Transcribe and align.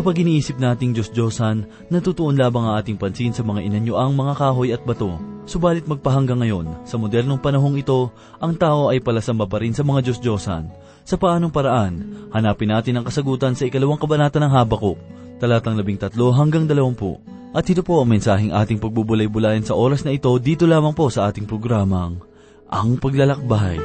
Kapag 0.00 0.16
iniisip 0.16 0.56
nating 0.56 0.96
Diyos-Diyosan, 0.96 1.68
natutuon 1.92 2.32
labang 2.32 2.64
ang 2.64 2.80
ating 2.80 2.96
pansin 2.96 3.36
sa 3.36 3.44
mga 3.44 3.68
inanyoang 3.68 4.16
mga 4.16 4.32
kahoy 4.32 4.72
at 4.72 4.80
bato. 4.80 5.20
Subalit 5.44 5.84
magpahanggang 5.84 6.40
ngayon, 6.40 6.88
sa 6.88 6.96
modernong 6.96 7.36
panahong 7.36 7.76
ito, 7.76 8.08
ang 8.40 8.56
tao 8.56 8.88
ay 8.88 9.04
palasamba 9.04 9.44
pa 9.44 9.60
rin 9.60 9.76
sa 9.76 9.84
mga 9.84 10.08
Diyos-Diyosan. 10.08 10.72
Sa 11.04 11.20
paanong 11.20 11.52
paraan, 11.52 12.16
hanapin 12.32 12.72
natin 12.72 12.96
ang 12.96 13.04
kasagutan 13.04 13.52
sa 13.52 13.68
ikalawang 13.68 14.00
kabanata 14.00 14.40
ng 14.40 14.48
Habakuk, 14.48 14.96
talatang 15.36 15.76
labing 15.76 16.00
tatlo 16.00 16.32
hanggang 16.32 16.64
dalawampu. 16.64 17.20
At 17.52 17.68
ito 17.68 17.84
po 17.84 18.00
ang 18.00 18.08
mensaheng 18.08 18.56
ating 18.56 18.80
pagbubulay-bulayan 18.80 19.68
sa 19.68 19.76
oras 19.76 20.08
na 20.08 20.16
ito 20.16 20.32
dito 20.40 20.64
lamang 20.64 20.96
po 20.96 21.12
sa 21.12 21.28
ating 21.28 21.44
programang, 21.44 22.24
Ang 22.72 22.96
Paglalakbay. 22.96 23.76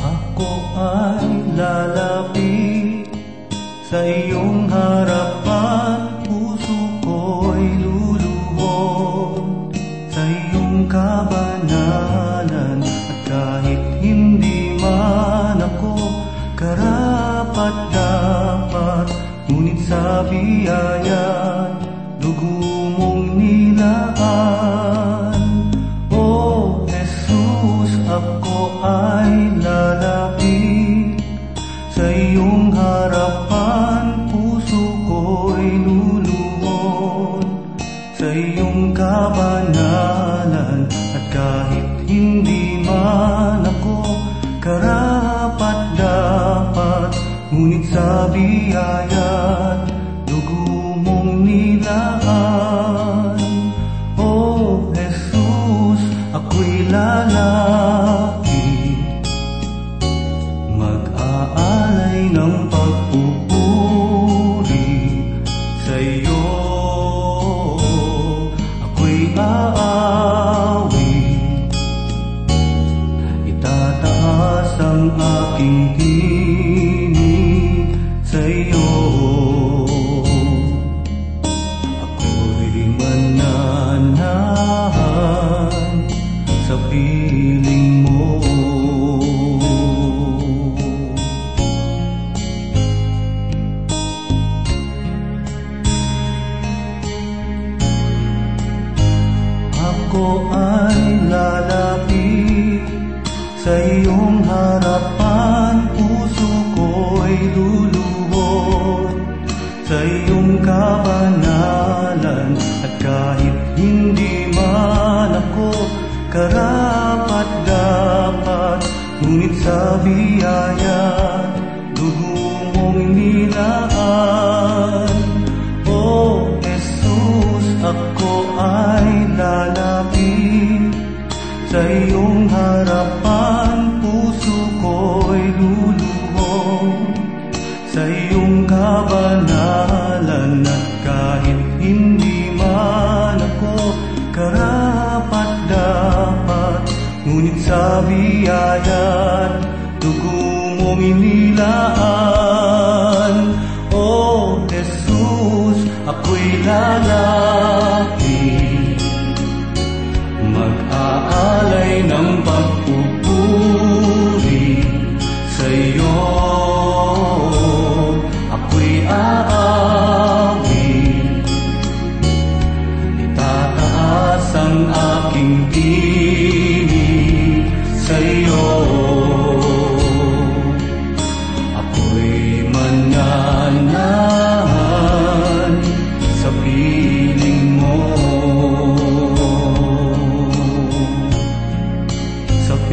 Ako 0.00 0.48
ay 0.72 1.28
lalapit 1.52 2.57
sa 3.88 4.04
iyong 4.04 4.68
harapan, 4.68 5.47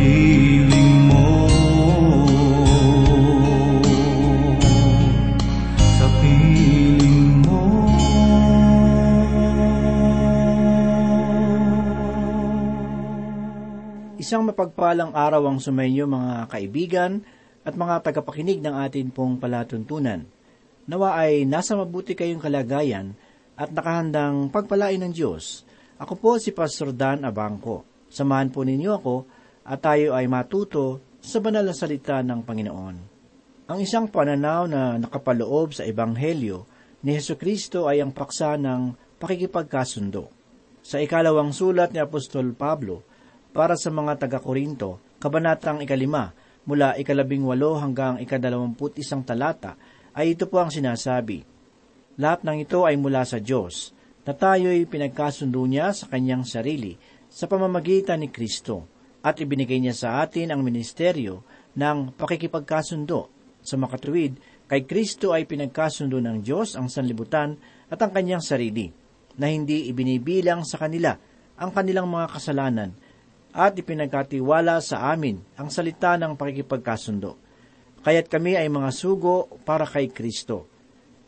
piling 0.06 1.10
mo. 1.10 1.26
Sa 5.98 6.08
piling 6.22 7.30
mo. 7.42 7.62
Isang 14.22 14.46
mapagpalang 14.46 15.14
araw 15.14 15.50
ang 15.50 15.58
sumainyo 15.58 16.06
mga 16.06 16.54
kaibigan 16.54 17.26
at 17.66 17.74
mga 17.74 18.06
tagapakinig 18.06 18.62
ng 18.62 18.78
atin 18.78 19.10
pong 19.10 19.42
palatuntunan. 19.42 20.22
Nawa 20.86 21.18
ay 21.18 21.50
nasa 21.50 21.74
mabuti 21.74 22.14
kayong 22.14 22.38
kalagayan 22.38 23.18
at 23.58 23.74
nakahandang 23.74 24.54
pagpalain 24.54 25.02
ng 25.02 25.10
Diyos. 25.10 25.66
Ako 25.98 26.14
po 26.22 26.38
si 26.38 26.54
Pastor 26.54 26.94
Dan 26.94 27.26
Abangco. 27.26 28.06
Samahan 28.06 28.54
po 28.54 28.62
ninyo 28.62 28.92
ako 28.94 29.16
at 29.66 29.82
tayo 29.82 30.14
ay 30.14 30.30
matuto 30.30 31.02
sa 31.18 31.42
banal 31.42 31.66
na 31.66 31.74
salita 31.74 32.22
ng 32.22 32.46
Panginoon. 32.46 32.96
Ang 33.66 33.80
isang 33.82 34.06
pananaw 34.06 34.70
na 34.70 35.02
nakapaloob 35.02 35.74
sa 35.74 35.90
Ebanghelyo 35.90 36.70
ni 37.02 37.18
Heso 37.18 37.34
Kristo 37.34 37.90
ay 37.90 37.98
ang 37.98 38.14
paksa 38.14 38.62
ng 38.62 38.94
pakikipagkasundo. 39.18 40.30
Sa 40.86 41.02
ikalawang 41.02 41.50
sulat 41.50 41.90
ni 41.90 41.98
Apostol 41.98 42.54
Pablo, 42.54 43.02
para 43.50 43.74
sa 43.74 43.90
mga 43.90 44.22
taga-Korinto, 44.22 45.18
kabanatang 45.18 45.82
ikalima, 45.82 46.30
mula 46.70 46.94
ikalabing 47.02 47.42
walo 47.42 47.82
hanggang 47.82 48.22
ikadalawamput 48.22 49.02
isang 49.02 49.26
talata, 49.26 49.74
ay 50.14 50.38
ito 50.38 50.46
po 50.46 50.62
ang 50.62 50.70
sinasabi. 50.70 51.42
Lahat 52.22 52.46
ng 52.46 52.62
ito 52.62 52.86
ay 52.86 53.02
mula 53.02 53.26
sa 53.26 53.42
Diyos, 53.42 53.98
na 54.26 54.38
tayo'y 54.38 54.86
pinagkasundo 54.86 55.66
niya 55.66 55.90
sa 55.90 56.06
kanyang 56.06 56.46
sarili 56.46 56.98
sa 57.30 57.50
pamamagitan 57.50 58.22
ni 58.22 58.30
Kristo, 58.30 58.95
at 59.26 59.42
ibinigay 59.42 59.82
niya 59.82 59.98
sa 59.98 60.10
atin 60.22 60.54
ang 60.54 60.62
ministeryo 60.62 61.42
ng 61.74 62.14
pakikipagkasundo. 62.14 63.34
Sa 63.66 63.74
makatuwid, 63.82 64.38
kay 64.70 64.86
Kristo 64.86 65.34
ay 65.34 65.50
pinagkasundo 65.50 66.22
ng 66.22 66.46
Diyos 66.46 66.78
ang 66.78 66.86
sanlibutan 66.86 67.58
at 67.90 67.98
ang 68.06 68.14
kanyang 68.14 68.46
sarili, 68.46 68.94
na 69.42 69.50
hindi 69.50 69.90
ibinibilang 69.90 70.62
sa 70.62 70.78
kanila 70.78 71.18
ang 71.58 71.74
kanilang 71.74 72.06
mga 72.06 72.38
kasalanan, 72.38 72.94
at 73.50 73.74
ipinagkatiwala 73.74 74.78
sa 74.86 75.10
amin 75.10 75.42
ang 75.58 75.74
salita 75.74 76.14
ng 76.22 76.38
pakikipagkasundo. 76.38 77.34
Kaya't 78.06 78.30
kami 78.30 78.54
ay 78.54 78.70
mga 78.70 78.94
sugo 78.94 79.50
para 79.66 79.90
kay 79.90 80.14
Kristo. 80.14 80.70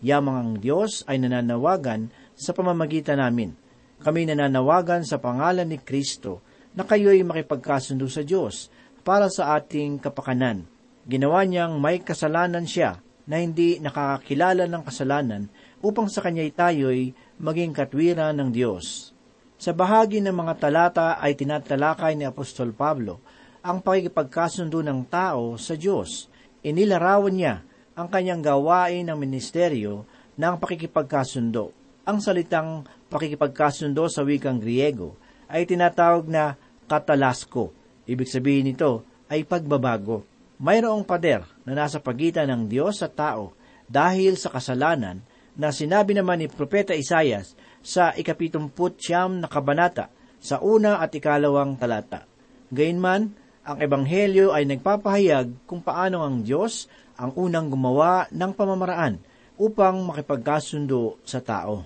Yamang 0.05 0.37
ang 0.37 0.53
Diyos 0.61 1.01
ay 1.09 1.17
nananawagan 1.17 2.13
sa 2.37 2.53
pamamagitan 2.53 3.17
namin. 3.17 3.57
Kami 3.97 4.29
nananawagan 4.29 5.01
sa 5.01 5.17
pangalan 5.17 5.65
ni 5.65 5.81
Kristo 5.81 6.45
na 6.77 6.85
kayo'y 6.85 7.25
makipagkasundo 7.25 8.05
sa 8.05 8.21
Diyos 8.21 8.69
para 9.01 9.33
sa 9.33 9.57
ating 9.57 9.97
kapakanan. 9.97 10.69
Ginawa 11.09 11.41
niyang 11.41 11.81
may 11.81 12.05
kasalanan 12.05 12.69
siya 12.69 13.01
na 13.25 13.41
hindi 13.41 13.81
nakakakilala 13.81 14.69
ng 14.69 14.83
kasalanan 14.85 15.49
upang 15.81 16.05
sa 16.05 16.21
kanya'y 16.21 16.53
tayo'y 16.53 17.17
maging 17.41 17.73
katwiran 17.73 18.37
ng 18.37 18.53
Diyos. 18.53 19.09
Sa 19.57 19.73
bahagi 19.73 20.21
ng 20.21 20.37
mga 20.37 20.53
talata 20.61 21.07
ay 21.17 21.33
tinatalakay 21.33 22.13
ni 22.13 22.29
Apostol 22.29 22.77
Pablo 22.77 23.17
ang 23.65 23.81
pakikipagkasundo 23.81 24.85
ng 24.85 25.09
tao 25.09 25.57
sa 25.57 25.73
Diyos. 25.73 26.29
Inilarawan 26.61 27.33
niya 27.33 27.65
ang 27.97 28.05
kanyang 28.05 28.45
gawain 28.45 29.09
ng 29.09 29.17
ministeryo 29.17 30.05
ng 30.37 30.53
pakikipagkasundo. 30.61 31.73
Ang 32.05 32.21
salitang 32.21 32.85
pakikipagkasundo 33.09 34.05
sa 34.13 34.21
wikang 34.21 34.61
Griego 34.61 35.17
ay 35.49 35.65
tinatawag 35.65 36.29
na 36.29 36.59
katalasko. 36.87 37.75
Ibig 38.07 38.27
sabihin 38.27 38.71
nito 38.71 39.03
ay 39.27 39.43
pagbabago. 39.43 40.23
Mayroong 40.57 41.05
pader 41.05 41.45
na 41.67 41.77
nasa 41.77 42.01
pagitan 42.01 42.49
ng 42.49 42.65
Diyos 42.65 43.03
at 43.05 43.13
tao 43.13 43.53
dahil 43.85 44.39
sa 44.39 44.49
kasalanan 44.49 45.21
na 45.53 45.69
sinabi 45.69 46.17
naman 46.17 46.41
ni 46.41 46.47
Propeta 46.49 46.97
Isayas 46.97 47.53
sa 47.85 48.15
ikapitumput 48.15 48.97
siyam 48.97 49.37
na 49.37 49.45
kabanata 49.45 50.09
sa 50.41 50.57
una 50.61 50.97
at 50.97 51.13
ikalawang 51.13 51.77
talata. 51.77 52.25
Gayunman, 52.73 53.35
ang 53.67 53.77
Ebanghelyo 53.83 54.55
ay 54.55 54.63
nagpapahayag 54.63 55.67
kung 55.67 55.83
paano 55.83 56.23
ang 56.23 56.41
Diyos 56.41 56.87
ang 57.19 57.35
unang 57.35 57.67
gumawa 57.67 58.29
ng 58.31 58.51
pamamaraan 58.53 59.19
upang 59.57 60.05
makipagkasundo 60.07 61.19
sa 61.25 61.41
tao. 61.41 61.83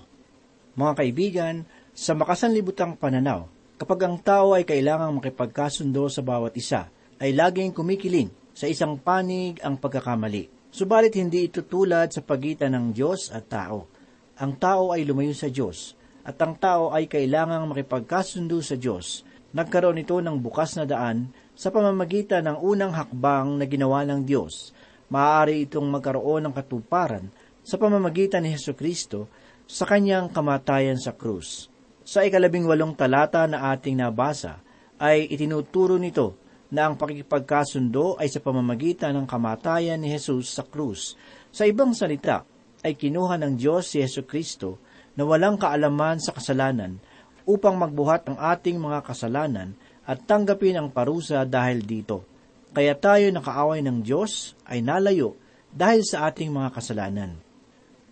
Mga 0.76 0.92
kaibigan, 0.96 1.56
sa 1.92 2.16
makasanlibutang 2.16 2.96
pananaw, 2.96 3.48
kapag 3.82 4.06
ang 4.06 4.14
tao 4.22 4.54
ay 4.54 4.62
kailangang 4.62 5.18
makipagkasundo 5.18 6.06
sa 6.06 6.22
bawat 6.22 6.54
isa, 6.54 6.86
ay 7.18 7.34
laging 7.34 7.74
kumikiling 7.74 8.30
sa 8.54 8.70
isang 8.70 8.94
panig 8.94 9.58
ang 9.58 9.74
pagkakamali. 9.74 10.70
Subalit 10.70 11.18
hindi 11.18 11.50
ito 11.50 11.66
tulad 11.66 12.14
sa 12.14 12.22
pagitan 12.22 12.78
ng 12.78 12.94
Diyos 12.94 13.34
at 13.34 13.50
tao. 13.50 13.90
Ang 14.38 14.54
tao 14.54 14.94
ay 14.94 15.02
lumayo 15.02 15.34
sa 15.34 15.50
Diyos, 15.50 15.98
at 16.22 16.38
ang 16.38 16.54
tao 16.62 16.94
ay 16.94 17.10
kailangang 17.10 17.74
makipagkasundo 17.74 18.62
sa 18.62 18.78
Diyos. 18.78 19.26
Nagkaroon 19.50 19.98
ito 19.98 20.14
ng 20.22 20.38
bukas 20.38 20.78
na 20.78 20.86
daan 20.86 21.34
sa 21.58 21.74
pamamagitan 21.74 22.46
ng 22.46 22.62
unang 22.62 22.94
hakbang 22.94 23.58
na 23.58 23.66
ginawa 23.66 24.06
ng 24.06 24.22
Diyos. 24.22 24.70
Maaari 25.10 25.66
itong 25.66 25.90
magkaroon 25.90 26.46
ng 26.46 26.54
katuparan 26.54 27.26
sa 27.66 27.82
pamamagitan 27.82 28.46
ni 28.46 28.54
Heso 28.54 28.78
Kristo 28.78 29.26
sa 29.66 29.90
kanyang 29.90 30.30
kamatayan 30.30 31.02
sa 31.02 31.18
krus. 31.18 31.71
Sa 32.02 32.26
ikalabing 32.26 32.66
walong 32.66 32.98
talata 32.98 33.46
na 33.46 33.70
ating 33.70 33.98
nabasa, 33.98 34.58
ay 34.98 35.30
itinuturo 35.30 35.98
nito 35.98 36.38
na 36.72 36.88
ang 36.88 36.98
pakikipagkasundo 36.98 38.18
ay 38.18 38.26
sa 38.26 38.42
pamamagitan 38.42 39.14
ng 39.18 39.26
kamatayan 39.26 40.00
ni 40.02 40.10
Jesus 40.10 40.56
sa 40.56 40.66
krus. 40.66 41.14
Sa 41.52 41.68
ibang 41.68 41.94
salita, 41.94 42.42
ay 42.82 42.98
kinuha 42.98 43.38
ng 43.38 43.54
Diyos 43.54 43.94
si 43.94 44.02
Yesu 44.02 44.26
Kristo 44.26 44.82
na 45.14 45.22
walang 45.22 45.54
kaalaman 45.54 46.18
sa 46.18 46.34
kasalanan 46.34 46.98
upang 47.46 47.78
magbuhat 47.78 48.26
ng 48.26 48.38
ating 48.38 48.78
mga 48.78 49.06
kasalanan 49.06 49.78
at 50.02 50.26
tanggapin 50.26 50.74
ang 50.74 50.88
parusa 50.90 51.46
dahil 51.46 51.86
dito. 51.86 52.26
Kaya 52.74 52.98
tayo 52.98 53.30
nakaaway 53.30 53.84
ng 53.84 54.02
Diyos 54.02 54.58
ay 54.66 54.82
nalayo 54.82 55.38
dahil 55.70 56.02
sa 56.02 56.26
ating 56.26 56.50
mga 56.50 56.74
kasalanan. 56.74 57.38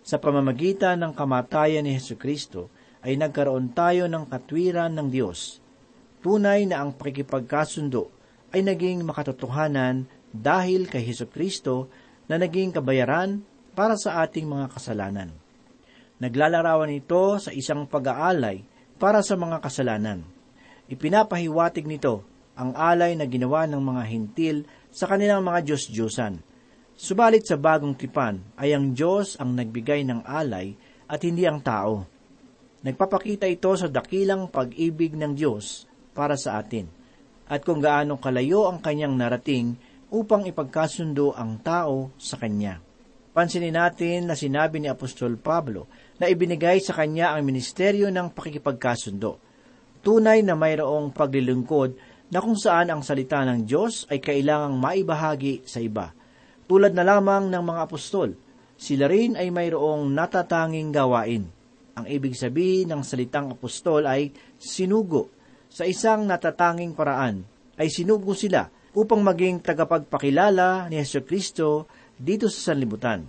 Sa 0.01 0.15
pamamagitan 0.21 1.01
ng 1.01 1.11
kamatayan 1.11 1.83
ni 1.83 1.97
Heso 1.97 2.15
Kristo 2.15 2.71
ay 3.01 3.17
nagkaroon 3.17 3.73
tayo 3.73 4.05
ng 4.05 4.29
katwiran 4.29 4.93
ng 4.93 5.07
Diyos. 5.09 5.61
Tunay 6.21 6.69
na 6.69 6.85
ang 6.85 6.93
pakikipagkasundo 6.93 8.13
ay 8.53 8.61
naging 8.61 9.01
makatotohanan 9.01 10.05
dahil 10.29 10.85
kay 10.85 11.01
Heso 11.01 11.25
Kristo 11.25 11.89
na 12.29 12.37
naging 12.37 12.71
kabayaran 12.71 13.41
para 13.73 13.97
sa 13.97 14.21
ating 14.23 14.45
mga 14.45 14.71
kasalanan. 14.71 15.29
Naglalarawan 16.21 16.93
ito 16.93 17.41
sa 17.41 17.49
isang 17.49 17.89
pag-aalay 17.89 18.61
para 19.01 19.25
sa 19.25 19.33
mga 19.33 19.57
kasalanan. 19.57 20.21
Ipinapahiwatig 20.85 21.89
nito 21.89 22.21
ang 22.53 22.77
alay 22.77 23.17
na 23.17 23.25
ginawa 23.25 23.65
ng 23.65 23.81
mga 23.81 24.03
hintil 24.05 24.57
sa 24.93 25.09
kanilang 25.09 25.41
mga 25.41 25.65
Diyos-Diyosan. 25.65 26.43
Subalit 26.93 27.49
sa 27.49 27.57
bagong 27.57 27.97
tipan 27.97 28.45
ay 28.59 28.77
ang 28.77 28.93
Diyos 28.93 29.33
ang 29.41 29.57
nagbigay 29.57 30.05
ng 30.05 30.21
alay 30.21 30.77
at 31.09 31.25
hindi 31.25 31.49
ang 31.49 31.57
tao. 31.63 32.05
Nagpapakita 32.81 33.45
ito 33.45 33.69
sa 33.77 33.85
dakilang 33.85 34.49
pag-ibig 34.49 35.13
ng 35.13 35.37
Diyos 35.37 35.85
para 36.17 36.33
sa 36.33 36.57
atin 36.57 36.89
at 37.51 37.61
kung 37.61 37.77
gaano 37.77 38.17
kalayo 38.17 38.65
ang 38.71 38.81
kanyang 38.81 39.13
narating 39.13 39.77
upang 40.09 40.49
ipagkasundo 40.49 41.35
ang 41.35 41.59
tao 41.59 42.15
sa 42.15 42.41
kanya. 42.41 42.81
Pansinin 43.37 43.77
natin 43.77 44.27
na 44.27 44.35
sinabi 44.35 44.81
ni 44.81 44.89
Apostol 44.89 45.37
Pablo 45.37 45.85
na 46.17 46.25
ibinigay 46.31 46.81
sa 46.81 46.97
kanya 46.97 47.37
ang 47.37 47.45
ministeryo 47.45 48.09
ng 48.09 48.33
pakikipagkasundo. 48.33 49.37
Tunay 50.01 50.41
na 50.41 50.57
mayroong 50.57 51.13
paglilingkod 51.13 51.95
na 52.33 52.41
kung 52.41 52.57
saan 52.57 52.89
ang 52.89 53.05
salita 53.05 53.45
ng 53.45 53.61
Diyos 53.67 54.09
ay 54.09 54.17
kailangang 54.17 54.81
maibahagi 54.81 55.69
sa 55.69 55.77
iba. 55.77 56.11
Tulad 56.65 56.97
na 56.97 57.05
lamang 57.05 57.45
ng 57.51 57.61
mga 57.61 57.79
apostol, 57.85 58.33
sila 58.73 59.05
rin 59.05 59.37
ay 59.37 59.53
mayroong 59.53 60.09
natatanging 60.09 60.89
gawain. 60.89 61.60
Ang 62.01 62.09
ibig 62.09 62.33
sabihin 62.33 62.89
ng 62.89 63.05
salitang 63.05 63.53
apostol 63.53 64.09
ay 64.09 64.33
sinugo. 64.57 65.29
Sa 65.69 65.85
isang 65.85 66.25
natatanging 66.25 66.97
paraan 66.97 67.45
ay 67.77 67.93
sinugo 67.93 68.33
sila 68.33 68.65
upang 68.97 69.21
maging 69.21 69.61
tagapagpakilala 69.61 70.89
ni 70.89 70.97
Yesu 70.97 71.21
Kristo 71.21 71.85
dito 72.17 72.49
sa 72.49 72.73
sanlibutan. 72.73 73.21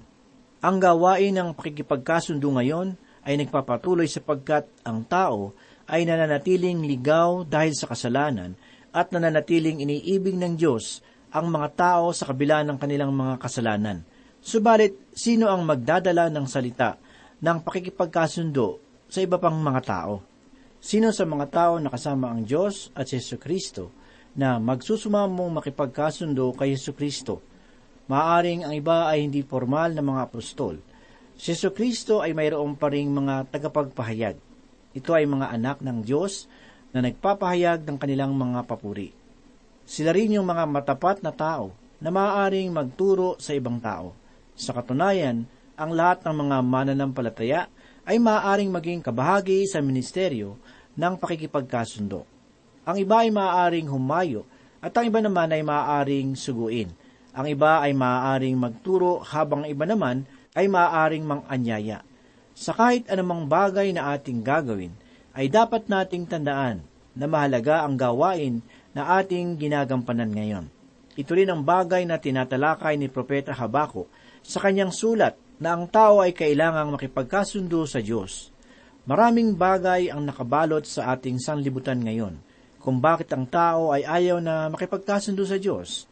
Ang 0.65 0.77
gawain 0.81 1.37
ng 1.37 1.53
pakikipagkasundo 1.53 2.49
ngayon 2.49 2.97
ay 3.29 3.45
nagpapatuloy 3.45 4.09
sapagkat 4.09 4.65
ang 4.89 5.05
tao 5.05 5.53
ay 5.85 6.09
nananatiling 6.09 6.81
ligaw 6.89 7.45
dahil 7.45 7.77
sa 7.77 7.93
kasalanan 7.93 8.57
at 8.89 9.13
nananatiling 9.13 9.85
iniibig 9.85 10.41
ng 10.41 10.57
Diyos 10.57 11.05
ang 11.29 11.53
mga 11.53 11.69
tao 11.77 12.09
sa 12.17 12.33
kabila 12.33 12.65
ng 12.65 12.81
kanilang 12.81 13.13
mga 13.13 13.37
kasalanan. 13.37 14.01
Subalit, 14.41 14.97
sino 15.13 15.53
ang 15.53 15.61
magdadala 15.69 16.33
ng 16.33 16.49
salita 16.49 16.97
ng 17.43 17.59
pakikipagkasundo 17.67 18.79
sa 19.11 19.19
iba 19.19 19.35
pang 19.37 19.59
mga 19.59 19.83
tao? 19.83 20.23
Sino 20.79 21.11
sa 21.11 21.27
mga 21.27 21.47
tao 21.51 21.75
na 21.83 21.91
kasama 21.91 22.31
ang 22.31 22.47
Diyos 22.47 22.95
at 22.95 23.11
si 23.11 23.19
Yesu 23.19 23.39
Kristo 23.39 23.91
na 24.39 24.63
magsusumamong 24.63 25.59
makipagkasundo 25.59 26.55
kay 26.55 26.79
Yesu 26.79 26.95
Kristo? 26.95 27.43
Maaring 28.07 28.63
ang 28.63 28.75
iba 28.75 29.11
ay 29.11 29.27
hindi 29.27 29.43
formal 29.43 29.95
na 29.95 30.03
mga 30.03 30.31
apostol. 30.31 30.79
Si 31.35 31.55
Yesu 31.55 31.75
Kristo 31.75 32.23
ay 32.23 32.31
mayroong 32.31 32.79
pa 32.79 32.91
ring 32.91 33.11
mga 33.11 33.51
tagapagpahayag. 33.51 34.39
Ito 34.95 35.11
ay 35.11 35.27
mga 35.27 35.51
anak 35.51 35.79
ng 35.83 35.99
Diyos 36.07 36.47
na 36.95 37.03
nagpapahayag 37.03 37.83
ng 37.83 37.97
kanilang 37.99 38.35
mga 38.39 38.69
papuri. 38.69 39.11
Sila 39.83 40.15
rin 40.15 40.39
yung 40.39 40.47
mga 40.47 40.63
matapat 40.71 41.27
na 41.27 41.35
tao 41.35 41.75
na 41.99 42.11
maaaring 42.11 42.71
magturo 42.71 43.35
sa 43.43 43.55
ibang 43.55 43.83
tao. 43.83 44.15
Sa 44.55 44.75
katunayan, 44.75 45.47
ang 45.77 45.91
lahat 45.93 46.25
ng 46.25 46.35
mga 46.37 46.57
mananampalataya 46.63 47.63
ay 48.03 48.19
maaaring 48.19 48.69
maging 48.69 49.01
kabahagi 49.01 49.65
sa 49.71 49.79
ministeryo 49.79 50.59
ng 50.99 51.15
pakikipagkasundo. 51.17 52.27
Ang 52.83 52.97
iba 52.99 53.23
ay 53.23 53.31
maaaring 53.31 53.87
humayo 53.87 54.43
at 54.83 54.91
ang 54.99 55.07
iba 55.07 55.23
naman 55.23 55.55
ay 55.55 55.63
maaaring 55.63 56.35
suguin. 56.35 56.91
Ang 57.33 57.47
iba 57.49 57.81
ay 57.81 57.95
maaaring 57.95 58.59
magturo 58.59 59.23
habang 59.23 59.65
ang 59.65 59.71
iba 59.71 59.87
naman 59.87 60.27
ay 60.53 60.67
maaaring 60.69 61.25
manganyaya. 61.25 62.05
Sa 62.53 62.77
kahit 62.77 63.09
anumang 63.09 63.49
bagay 63.49 63.95
na 63.97 64.13
ating 64.13 64.45
gagawin, 64.45 64.93
ay 65.33 65.49
dapat 65.49 65.89
nating 65.89 66.29
tandaan 66.29 66.85
na 67.17 67.25
mahalaga 67.25 67.89
ang 67.89 67.97
gawain 67.97 68.61
na 68.93 69.17
ating 69.17 69.57
ginagampanan 69.57 70.29
ngayon. 70.29 70.67
Ito 71.17 71.33
rin 71.37 71.49
ang 71.49 71.65
bagay 71.65 72.05
na 72.05 72.21
tinatalakay 72.21 72.97
ni 73.01 73.09
Propeta 73.09 73.53
Habako 73.57 74.09
sa 74.45 74.61
kanyang 74.61 74.93
sulat 74.93 75.37
na 75.63 75.79
ang 75.79 75.87
tao 75.87 76.19
ay 76.19 76.35
kailangang 76.35 76.91
makipagkasundo 76.91 77.87
sa 77.87 78.03
Diyos. 78.03 78.51
Maraming 79.07 79.55
bagay 79.55 80.11
ang 80.11 80.27
nakabalot 80.27 80.83
sa 80.83 81.15
ating 81.15 81.39
sanlibutan 81.39 82.03
ngayon 82.03 82.35
kung 82.83 82.99
bakit 82.99 83.31
ang 83.31 83.47
tao 83.47 83.95
ay 83.95 84.03
ayaw 84.03 84.43
na 84.43 84.67
makipagkasundo 84.67 85.47
sa 85.47 85.55
Diyos. 85.55 86.11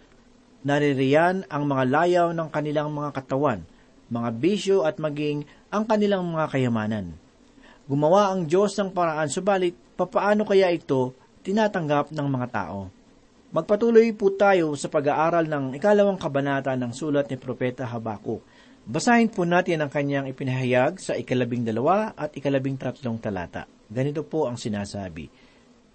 Naririyan 0.63 1.51
ang 1.51 1.67
mga 1.67 1.85
layaw 1.91 2.29
ng 2.31 2.47
kanilang 2.47 2.95
mga 2.95 3.11
katawan, 3.11 3.67
mga 4.07 4.31
bisyo 4.39 4.87
at 4.87 5.03
maging 5.03 5.43
ang 5.67 5.83
kanilang 5.83 6.23
mga 6.31 6.47
kayamanan. 6.55 7.19
Gumawa 7.91 8.31
ang 8.31 8.47
Diyos 8.47 8.79
ng 8.79 8.95
paraan, 8.95 9.27
subalit 9.27 9.75
papaano 9.99 10.47
kaya 10.47 10.71
ito 10.71 11.11
tinatanggap 11.43 12.15
ng 12.15 12.29
mga 12.31 12.49
tao? 12.55 12.87
Magpatuloy 13.51 14.15
po 14.15 14.31
tayo 14.31 14.79
sa 14.79 14.87
pag-aaral 14.87 15.51
ng 15.51 15.75
ikalawang 15.75 16.23
kabanata 16.23 16.71
ng 16.79 16.95
sulat 16.95 17.27
ni 17.27 17.35
Propeta 17.35 17.83
Habakuk. 17.83 18.47
Basahin 18.89 19.29
po 19.29 19.45
natin 19.45 19.85
ang 19.85 19.93
kanyang 19.93 20.33
ipinahayag 20.33 20.97
sa 20.97 21.13
ikalabing 21.13 21.69
dalawa 21.69 22.17
at 22.17 22.33
ikalabing 22.33 22.81
tatlong 22.81 23.21
talata. 23.21 23.69
Ganito 23.93 24.25
po 24.25 24.49
ang 24.49 24.57
sinasabi. 24.57 25.29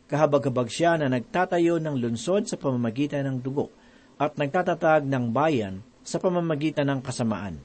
Kahabag-habag 0.06 0.70
siya 0.70 1.02
na 1.02 1.10
nagtatayo 1.10 1.82
ng 1.82 1.98
lunsod 1.98 2.46
sa 2.46 2.62
pamamagitan 2.62 3.26
ng 3.26 3.38
dugo 3.42 3.74
at 4.22 4.38
nagtatatag 4.38 5.02
ng 5.10 5.34
bayan 5.34 5.82
sa 6.06 6.22
pamamagitan 6.22 6.86
ng 6.86 7.02
kasamaan. 7.02 7.58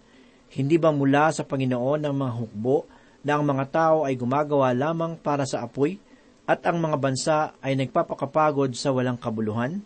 Hindi 0.50 0.81
ba 0.81 0.89
mula 0.89 1.29
sa 1.31 1.45
Panginoon 1.45 2.00
ang 2.00 2.17
mga 2.17 2.33
hukbo 2.41 2.89
na 3.21 3.37
ang 3.37 3.45
mga 3.45 3.65
tao 3.69 3.99
ay 4.09 4.17
gumagawa 4.17 4.73
lamang 4.73 5.21
para 5.21 5.45
sa 5.45 5.61
apoy 5.61 6.00
at 6.49 6.65
ang 6.65 6.81
mga 6.81 6.97
bansa 6.97 7.39
ay 7.61 7.77
nagpapakapagod 7.77 8.73
sa 8.73 8.91
walang 8.91 9.21
kabuluhan? 9.21 9.85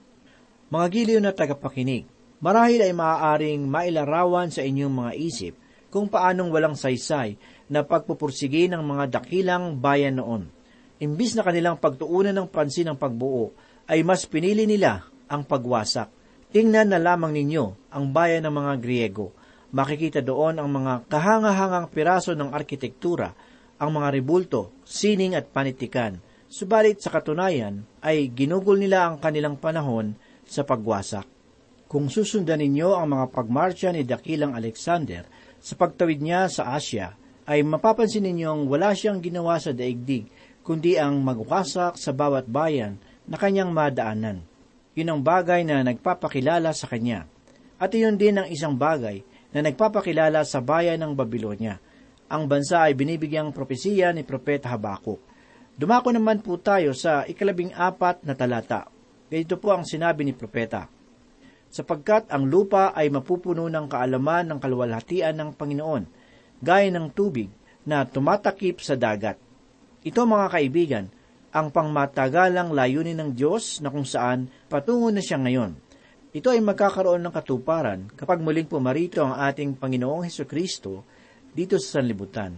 Mga 0.71 0.87
giliw 0.88 1.21
na 1.21 1.35
tagapakinig, 1.35 2.09
marahil 2.45 2.85
ay 2.85 2.93
maaaring 2.93 3.65
mailarawan 3.65 4.53
sa 4.53 4.61
inyong 4.61 4.93
mga 4.93 5.13
isip 5.17 5.55
kung 5.89 6.13
paanong 6.13 6.53
walang 6.53 6.77
saysay 6.77 7.41
na 7.73 7.81
pagpupursige 7.81 8.69
ng 8.69 8.85
mga 8.85 9.17
dakilang 9.17 9.81
bayan 9.81 10.21
noon. 10.21 10.53
Imbis 11.01 11.33
na 11.33 11.41
kanilang 11.41 11.81
pagtuunan 11.81 12.37
ng 12.37 12.53
pansin 12.53 12.93
ng 12.93 13.01
pagbuo, 13.01 13.57
ay 13.89 14.05
mas 14.05 14.29
pinili 14.29 14.69
nila 14.69 15.09
ang 15.25 15.49
pagwasak. 15.49 16.13
Tingnan 16.53 16.93
na 16.93 17.01
lamang 17.01 17.33
ninyo 17.33 17.89
ang 17.89 18.13
bayan 18.13 18.45
ng 18.45 18.53
mga 18.53 18.73
Griego 18.85 19.33
makikita 19.75 20.23
doon 20.23 20.63
ang 20.63 20.71
mga 20.71 21.11
kahangahangang 21.11 21.91
piraso 21.91 22.31
ng 22.39 22.55
arkitektura, 22.55 23.35
ang 23.75 23.91
mga 23.91 24.15
ribulto, 24.15 24.71
sining 24.87 25.35
at 25.35 25.51
panitikan. 25.51 26.23
Subalit 26.47 27.03
sa 27.03 27.11
katunayan 27.11 27.83
ay 27.99 28.31
ginugol 28.31 28.79
nila 28.79 29.11
ang 29.11 29.19
kanilang 29.19 29.59
panahon 29.59 30.15
sa 30.47 30.63
pagwasak. 30.63 31.34
Kung 31.95 32.11
susundan 32.11 32.59
ninyo 32.59 32.91
ang 32.91 33.15
mga 33.15 33.31
pagmarsya 33.31 33.95
ni 33.95 34.03
Dakilang 34.03 34.59
Alexander 34.59 35.31
sa 35.63 35.79
pagtawid 35.79 36.19
niya 36.19 36.51
sa 36.51 36.75
Asya, 36.75 37.15
ay 37.47 37.63
mapapansin 37.63 38.27
ninyong 38.27 38.67
wala 38.67 38.99
siyang 38.99 39.23
ginawa 39.23 39.63
sa 39.63 39.71
daigdig, 39.71 40.27
kundi 40.67 40.99
ang 40.99 41.23
magwasak 41.23 41.95
sa 41.95 42.11
bawat 42.11 42.51
bayan 42.51 42.99
na 43.31 43.39
kanyang 43.39 43.71
madaanan. 43.71 44.43
Yun 44.99 45.07
ang 45.07 45.21
bagay 45.23 45.63
na 45.63 45.87
nagpapakilala 45.87 46.75
sa 46.75 46.91
kanya. 46.91 47.31
At 47.79 47.95
iyon 47.95 48.19
din 48.19 48.43
ang 48.43 48.51
isang 48.51 48.75
bagay 48.75 49.23
na 49.55 49.63
nagpapakilala 49.63 50.43
sa 50.43 50.59
bayan 50.59 50.99
ng 50.99 51.15
Babylonia. 51.15 51.79
Ang 52.27 52.51
bansa 52.51 52.91
ay 52.91 52.99
binibigyang 52.99 53.55
propesiya 53.55 54.11
ni 54.11 54.27
Propeta 54.27 54.67
Habakuk. 54.67 55.23
Dumako 55.79 56.11
naman 56.11 56.43
po 56.43 56.59
tayo 56.59 56.91
sa 56.91 57.23
ikalabing 57.23 57.71
apat 57.71 58.27
na 58.27 58.35
talata. 58.35 58.91
Ganito 59.31 59.63
po 59.63 59.71
ang 59.71 59.87
sinabi 59.87 60.27
ni 60.27 60.35
Propeta. 60.35 60.94
Sapagkat 61.75 62.31
ang 62.31 62.47
lupa 62.47 62.95
ay 62.95 63.11
mapupuno 63.11 63.66
ng 63.66 63.90
kaalaman 63.90 64.47
ng 64.47 64.59
kaluwalhatian 64.62 65.35
ng 65.35 65.59
Panginoon, 65.59 66.07
gaya 66.62 66.87
ng 66.87 67.11
tubig 67.11 67.50
na 67.83 68.07
tumatakip 68.07 68.78
sa 68.78 68.95
dagat. 68.95 69.35
Ito 70.07 70.23
mga 70.23 70.54
kaibigan, 70.54 71.04
ang 71.50 71.75
pangmatagalang 71.75 72.71
layunin 72.71 73.19
ng 73.19 73.31
Diyos 73.35 73.83
na 73.83 73.90
kung 73.90 74.07
saan 74.07 74.47
patungo 74.71 75.11
na 75.11 75.19
siya 75.19 75.43
ngayon. 75.43 75.75
Ito 76.31 76.54
ay 76.54 76.62
magkakaroon 76.62 77.26
ng 77.26 77.35
katuparan 77.35 78.07
kapag 78.14 78.38
muling 78.38 78.71
pumarito 78.71 79.26
ang 79.26 79.35
ating 79.35 79.75
Panginoong 79.75 80.31
Heso 80.31 80.47
Kristo 80.47 81.02
dito 81.50 81.83
sa 81.83 81.99
sanlibutan. 81.99 82.54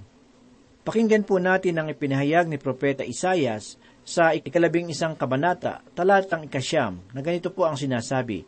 Pakinggan 0.84 1.24
po 1.24 1.40
natin 1.40 1.80
ang 1.80 1.88
ipinahayag 1.88 2.52
ni 2.52 2.60
Propeta 2.60 3.00
Isayas 3.00 3.80
sa 4.04 4.36
ikalabing 4.36 4.92
isang 4.92 5.16
kabanata, 5.16 5.80
talatang 5.96 6.46
ikasyam, 6.46 7.00
na 7.10 7.20
ganito 7.24 7.48
po 7.50 7.66
ang 7.66 7.74
sinasabi, 7.80 8.46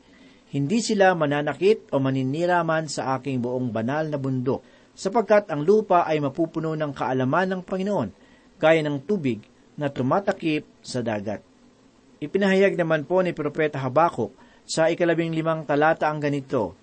Hindi 0.48 0.80
sila 0.80 1.12
mananakit 1.12 1.92
o 1.92 2.00
maniniraman 2.00 2.88
sa 2.88 3.20
aking 3.20 3.44
buong 3.44 3.68
banal 3.68 4.08
na 4.08 4.16
bundok, 4.16 4.64
sapagkat 4.96 5.52
ang 5.52 5.62
lupa 5.62 6.08
ay 6.08 6.18
mapupuno 6.24 6.72
ng 6.72 6.92
kaalaman 6.96 7.52
ng 7.52 7.62
Panginoon, 7.68 8.10
gaya 8.56 8.80
ng 8.80 9.04
tubig 9.04 9.44
na 9.76 9.92
tumatakip 9.92 10.64
sa 10.80 11.04
dagat. 11.04 11.44
Ipinahayag 12.18 12.74
naman 12.74 13.06
po 13.06 13.22
ni 13.22 13.30
Propeta 13.30 13.78
Habakuk 13.78 14.34
sa 14.66 14.90
ikalabing 14.90 15.30
limang 15.30 15.62
talata 15.62 16.10
ang 16.10 16.18
ganito, 16.18 16.74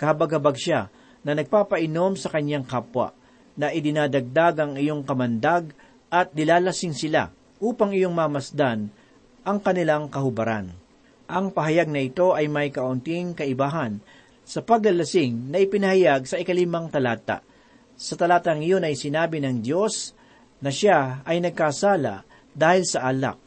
Kahabag-habag 0.00 0.56
siya 0.56 0.88
na 1.20 1.36
nagpapainom 1.36 2.16
sa 2.16 2.32
kanyang 2.32 2.64
kapwa, 2.64 3.12
na 3.60 3.68
idinadagdag 3.68 4.56
ang 4.56 4.72
iyong 4.80 5.04
kamandag 5.04 5.76
at 6.08 6.32
dilalasing 6.32 6.96
sila 6.96 7.28
upang 7.60 7.92
iyong 7.92 8.16
mamasdan 8.16 8.88
ang 9.44 9.60
kanilang 9.60 10.08
kahubaran. 10.08 10.79
Ang 11.30 11.54
pahayag 11.54 11.86
na 11.86 12.02
ito 12.02 12.34
ay 12.34 12.50
may 12.50 12.74
kaunting 12.74 13.38
kaibahan 13.38 14.02
sa 14.42 14.66
paglalasing 14.66 15.54
na 15.54 15.62
ipinahayag 15.62 16.26
sa 16.26 16.42
ikalimang 16.42 16.90
talata. 16.90 17.46
Sa 17.94 18.18
talatang 18.18 18.66
iyon 18.66 18.82
ay 18.82 18.98
sinabi 18.98 19.38
ng 19.38 19.62
Diyos 19.62 20.10
na 20.58 20.74
siya 20.74 21.22
ay 21.22 21.38
nagkasala 21.38 22.26
dahil 22.50 22.82
sa 22.82 23.06
alak. 23.06 23.38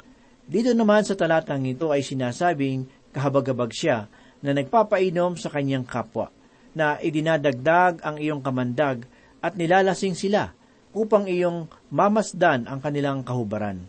Dito 0.48 0.72
naman 0.72 1.04
sa 1.04 1.20
talatang 1.20 1.68
ito 1.68 1.92
ay 1.92 2.08
sinasabing 2.08 2.88
kahabag-habag 3.12 3.76
siya 3.76 4.08
na 4.40 4.56
nagpapainom 4.56 5.36
sa 5.36 5.52
kanyang 5.52 5.84
kapwa, 5.84 6.32
na 6.72 6.96
idinadagdag 7.04 8.00
ang 8.00 8.16
iyong 8.16 8.40
kamandag 8.40 9.04
at 9.44 9.60
nilalasing 9.60 10.16
sila 10.16 10.56
upang 10.96 11.28
iyong 11.28 11.68
mamasdan 11.92 12.64
ang 12.64 12.80
kanilang 12.80 13.28
kahubaran. 13.28 13.84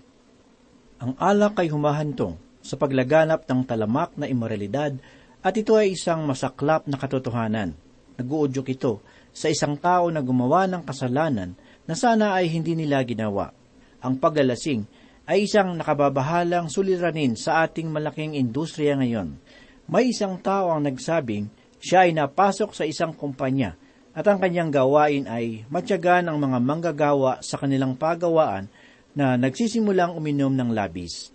Ang 0.99 1.15
alak 1.23 1.63
ay 1.63 1.71
humahantong 1.71 2.44
sa 2.65 2.81
paglaganap 2.81 3.45
ng 3.45 3.61
talamak 3.69 4.17
na 4.17 4.25
imoralidad 4.25 4.97
at 5.45 5.53
ito 5.53 5.77
ay 5.77 5.93
isang 5.93 6.25
masaklap 6.25 6.89
na 6.89 6.97
katotohanan. 6.97 7.77
Naguudyok 8.17 8.73
ito 8.73 9.05
sa 9.37 9.53
isang 9.53 9.77
tao 9.77 10.09
na 10.09 10.25
gumawa 10.25 10.65
ng 10.65 10.81
kasalanan 10.89 11.53
na 11.85 11.93
sana 11.93 12.33
ay 12.33 12.49
hindi 12.49 12.73
nila 12.73 13.05
ginawa. 13.05 13.53
Ang 14.01 14.17
paglalasing 14.17 14.89
ay 15.29 15.45
isang 15.45 15.77
nakababahalang 15.77 16.73
suliranin 16.73 17.37
sa 17.37 17.69
ating 17.69 17.93
malaking 17.93 18.33
industriya 18.33 18.97
ngayon. 18.97 19.37
May 19.85 20.17
isang 20.17 20.41
tao 20.41 20.73
ang 20.73 20.89
nagsabing 20.89 21.53
siya 21.77 22.09
ay 22.09 22.17
napasok 22.17 22.73
sa 22.73 22.89
isang 22.89 23.13
kumpanya 23.13 23.77
at 24.17 24.25
ang 24.25 24.41
kanyang 24.41 24.73
gawain 24.73 25.29
ay 25.29 25.69
matyagan 25.69 26.31
ang 26.31 26.41
mga 26.41 26.59
manggagawa 26.63 27.43
sa 27.45 27.61
kanilang 27.61 27.99
pagawaan 27.99 28.71
na 29.13 29.37
nagsisimulang 29.37 30.17
uminom 30.17 30.55
ng 30.55 30.71
labis. 30.73 31.34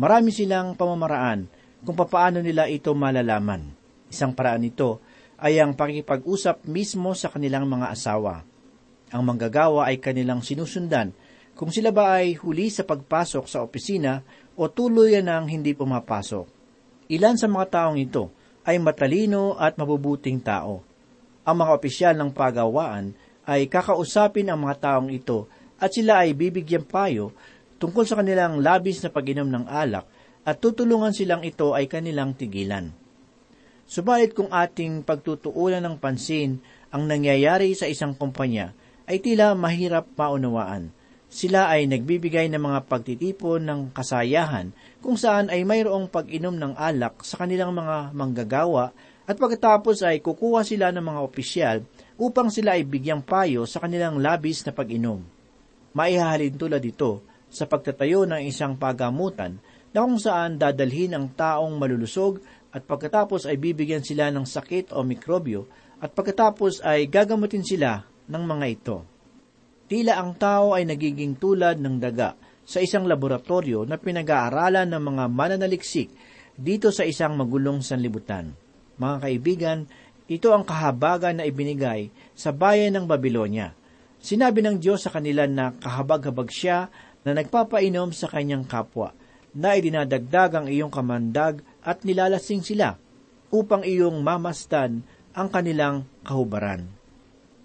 Marami 0.00 0.32
silang 0.32 0.72
pamamaraan 0.80 1.44
kung 1.84 1.92
papaano 1.92 2.40
nila 2.40 2.72
ito 2.72 2.96
malalaman. 2.96 3.68
Isang 4.08 4.32
paraan 4.32 4.64
nito 4.64 5.04
ay 5.36 5.60
ang 5.60 5.76
pakipag-usap 5.76 6.64
mismo 6.64 7.12
sa 7.12 7.28
kanilang 7.28 7.68
mga 7.68 7.92
asawa. 7.92 8.40
Ang 9.12 9.22
manggagawa 9.28 9.92
ay 9.92 10.00
kanilang 10.00 10.40
sinusundan 10.40 11.12
kung 11.52 11.68
sila 11.68 11.92
ba 11.92 12.16
ay 12.16 12.32
huli 12.40 12.72
sa 12.72 12.88
pagpasok 12.88 13.44
sa 13.44 13.60
opisina 13.60 14.24
o 14.56 14.72
tuluyan 14.72 15.28
ng 15.28 15.44
hindi 15.52 15.76
pumapasok. 15.76 16.48
Ilan 17.12 17.36
sa 17.36 17.52
mga 17.52 17.66
taong 17.68 18.00
ito 18.00 18.32
ay 18.64 18.80
matalino 18.80 19.60
at 19.60 19.76
mabubuting 19.76 20.40
tao. 20.40 20.80
Ang 21.44 21.60
mga 21.60 21.72
opisyal 21.76 22.14
ng 22.16 22.32
pagawaan 22.32 23.12
ay 23.44 23.68
kakausapin 23.68 24.48
ang 24.48 24.64
mga 24.64 24.80
taong 24.80 25.12
ito 25.12 25.44
at 25.76 25.92
sila 25.92 26.24
ay 26.24 26.32
bibigyan 26.32 26.88
payo 26.88 27.36
tungkol 27.80 28.04
sa 28.04 28.20
kanilang 28.20 28.60
labis 28.60 29.00
na 29.00 29.08
pag-inom 29.08 29.48
ng 29.48 29.64
alak 29.66 30.04
at 30.44 30.60
tutulungan 30.60 31.16
silang 31.16 31.40
ito 31.40 31.72
ay 31.72 31.88
kanilang 31.88 32.36
tigilan. 32.36 32.92
Subalit 33.88 34.36
kung 34.36 34.52
ating 34.52 35.02
pagtutuunan 35.02 35.82
ng 35.82 35.96
pansin 35.98 36.62
ang 36.92 37.08
nangyayari 37.08 37.74
sa 37.74 37.90
isang 37.90 38.14
kumpanya, 38.14 38.70
ay 39.10 39.18
tila 39.18 39.58
mahirap 39.58 40.06
maunawaan 40.14 40.94
sila 41.30 41.70
ay 41.70 41.86
nagbibigay 41.86 42.50
ng 42.50 42.58
mga 42.58 42.90
pagtitipon 42.90 43.62
ng 43.62 43.80
kasayahan 43.94 44.74
kung 44.98 45.14
saan 45.14 45.46
ay 45.46 45.62
mayroong 45.62 46.10
pag-inom 46.10 46.58
ng 46.58 46.74
alak 46.74 47.22
sa 47.22 47.38
kanilang 47.38 47.70
mga 47.70 48.10
manggagawa 48.10 48.90
at 49.30 49.38
pagkatapos 49.38 50.02
ay 50.02 50.18
kukuha 50.18 50.66
sila 50.66 50.90
ng 50.90 51.06
mga 51.06 51.20
opisyal 51.22 51.76
upang 52.18 52.50
sila 52.50 52.74
ay 52.74 52.82
bigyang 52.82 53.22
payo 53.22 53.62
sa 53.62 53.78
kanilang 53.78 54.18
labis 54.18 54.66
na 54.66 54.74
pag-inom. 54.74 55.22
Maihahalin 55.94 56.58
tulad 56.58 56.82
ito 56.82 57.22
sa 57.50 57.66
pagtatayo 57.66 58.24
ng 58.24 58.46
isang 58.46 58.78
pagamutan 58.78 59.58
na 59.90 60.06
kung 60.06 60.22
saan 60.22 60.56
dadalhin 60.56 61.18
ang 61.18 61.34
taong 61.34 61.74
malulusog 61.74 62.38
at 62.70 62.86
pagkatapos 62.86 63.50
ay 63.50 63.58
bibigyan 63.58 64.06
sila 64.06 64.30
ng 64.30 64.46
sakit 64.46 64.94
o 64.94 65.02
mikrobyo 65.02 65.66
at 65.98 66.14
pagkatapos 66.14 66.80
ay 66.86 67.10
gagamutin 67.10 67.66
sila 67.66 68.06
ng 68.30 68.44
mga 68.46 68.66
ito. 68.70 68.98
Tila 69.90 70.22
ang 70.22 70.38
tao 70.38 70.78
ay 70.78 70.86
nagiging 70.86 71.34
tulad 71.34 71.82
ng 71.82 71.98
daga 71.98 72.38
sa 72.62 72.78
isang 72.78 73.10
laboratorio 73.10 73.82
na 73.82 73.98
pinag-aaralan 73.98 74.86
ng 74.86 75.02
mga 75.02 75.24
mananaliksik 75.26 76.08
dito 76.54 76.94
sa 76.94 77.02
isang 77.02 77.34
magulong 77.34 77.82
sanlibutan. 77.82 78.54
Mga 79.02 79.16
kaibigan, 79.18 79.78
ito 80.30 80.54
ang 80.54 80.62
kahabagan 80.62 81.42
na 81.42 81.44
ibinigay 81.50 82.14
sa 82.38 82.54
bayan 82.54 82.94
ng 82.94 83.04
Babylonia. 83.10 83.74
Sinabi 84.22 84.62
ng 84.62 84.78
Diyos 84.78 85.02
sa 85.02 85.10
kanila 85.10 85.48
na 85.50 85.74
kahabag-habag 85.74 86.52
siya 86.54 86.86
na 87.26 87.36
nagpapainom 87.36 88.12
sa 88.14 88.28
kanyang 88.28 88.64
kapwa, 88.64 89.12
na 89.50 89.74
idinadagdag 89.74 90.50
ang 90.54 90.66
iyong 90.70 90.92
kamandag 90.94 91.60
at 91.82 92.06
nilalasing 92.06 92.62
sila 92.62 92.94
upang 93.50 93.82
iyong 93.82 94.22
mamastan 94.22 95.02
ang 95.34 95.50
kanilang 95.50 96.06
kahubaran. 96.22 96.86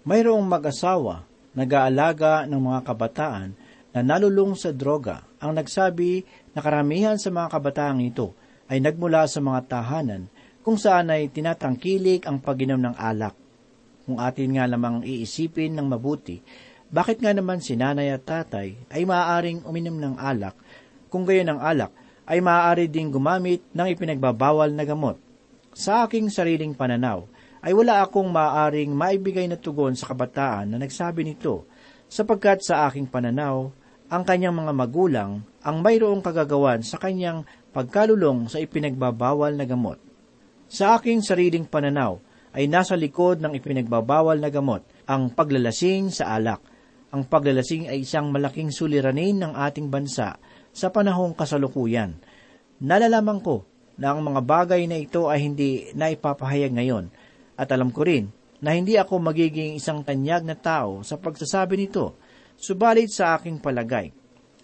Mayroong 0.06 0.46
mag-asawa, 0.46 1.26
nag-aalaga 1.54 2.46
ng 2.46 2.58
mga 2.58 2.80
kabataan 2.86 3.50
na 3.96 4.00
nalulung 4.04 4.58
sa 4.58 4.74
droga 4.74 5.24
ang 5.40 5.56
nagsabi 5.56 6.26
na 6.52 6.60
karamihan 6.60 7.16
sa 7.16 7.32
mga 7.32 7.48
kabataang 7.48 8.02
ito 8.04 8.36
ay 8.66 8.82
nagmula 8.82 9.24
sa 9.30 9.40
mga 9.40 9.60
tahanan 9.66 10.28
kung 10.66 10.76
saan 10.76 11.14
ay 11.14 11.30
tinatangkilik 11.30 12.26
ang 12.26 12.42
paginom 12.42 12.82
ng 12.82 12.98
alak. 12.98 13.34
Kung 14.06 14.18
atin 14.22 14.58
nga 14.58 14.66
lamang 14.66 15.02
iisipin 15.02 15.74
ng 15.74 15.86
mabuti, 15.86 16.38
bakit 16.92 17.18
nga 17.18 17.34
naman 17.34 17.58
si 17.58 17.74
nanay 17.74 18.14
at 18.14 18.22
tatay 18.22 18.78
ay 18.94 19.02
maaaring 19.02 19.66
uminom 19.66 19.98
ng 19.98 20.14
alak 20.18 20.54
kung 21.10 21.26
gayon 21.26 21.56
ang 21.56 21.60
alak 21.62 21.90
ay 22.26 22.42
maaari 22.42 22.90
ding 22.90 23.10
gumamit 23.10 23.62
ng 23.70 23.86
ipinagbabawal 23.90 24.74
na 24.74 24.82
gamot. 24.82 25.18
Sa 25.76 26.06
aking 26.06 26.32
sariling 26.32 26.74
pananaw, 26.74 27.28
ay 27.62 27.74
wala 27.74 28.02
akong 28.02 28.30
maaaring 28.30 28.90
maibigay 28.90 29.46
na 29.46 29.58
tugon 29.58 29.94
sa 29.94 30.10
kabataan 30.10 30.74
na 30.74 30.76
nagsabi 30.78 31.22
nito, 31.22 31.66
sapagkat 32.06 32.62
sa 32.62 32.86
aking 32.90 33.06
pananaw, 33.06 33.70
ang 34.06 34.22
kanyang 34.22 34.54
mga 34.54 34.72
magulang 34.74 35.42
ang 35.66 35.76
mayroong 35.82 36.22
kagagawan 36.22 36.82
sa 36.86 36.94
kanyang 36.98 37.42
pagkalulong 37.74 38.46
sa 38.46 38.62
ipinagbabawal 38.62 39.58
na 39.58 39.66
gamot. 39.66 39.98
Sa 40.70 40.94
aking 40.94 41.22
sariling 41.26 41.66
pananaw, 41.66 42.22
ay 42.56 42.70
nasa 42.70 42.94
likod 42.96 43.42
ng 43.42 43.52
ipinagbabawal 43.58 44.38
na 44.38 44.48
gamot 44.48 44.86
ang 45.04 45.28
paglalasing 45.28 46.08
sa 46.08 46.38
alak. 46.38 46.62
Ang 47.14 47.22
paglalasing 47.30 47.86
ay 47.86 48.02
isang 48.02 48.34
malaking 48.34 48.74
suliranin 48.74 49.38
ng 49.38 49.52
ating 49.54 49.86
bansa 49.86 50.38
sa 50.74 50.86
panahong 50.90 51.38
kasalukuyan. 51.38 52.18
Nalalaman 52.82 53.38
ko 53.40 53.62
na 53.96 54.12
ang 54.12 54.20
mga 54.20 54.40
bagay 54.42 54.84
na 54.90 54.98
ito 54.98 55.30
ay 55.30 55.46
hindi 55.46 55.88
naipapahayag 55.94 56.74
ngayon 56.74 57.08
at 57.56 57.70
alam 57.72 57.94
ko 57.94 58.04
rin 58.04 58.28
na 58.60 58.74
hindi 58.74 58.98
ako 58.98 59.22
magiging 59.22 59.78
isang 59.78 60.02
tanyag 60.04 60.44
na 60.44 60.58
tao 60.58 61.00
sa 61.06 61.16
pagsasabi 61.16 61.78
nito, 61.80 62.16
subalit 62.58 63.12
sa 63.12 63.36
aking 63.38 63.62
palagay 63.62 64.12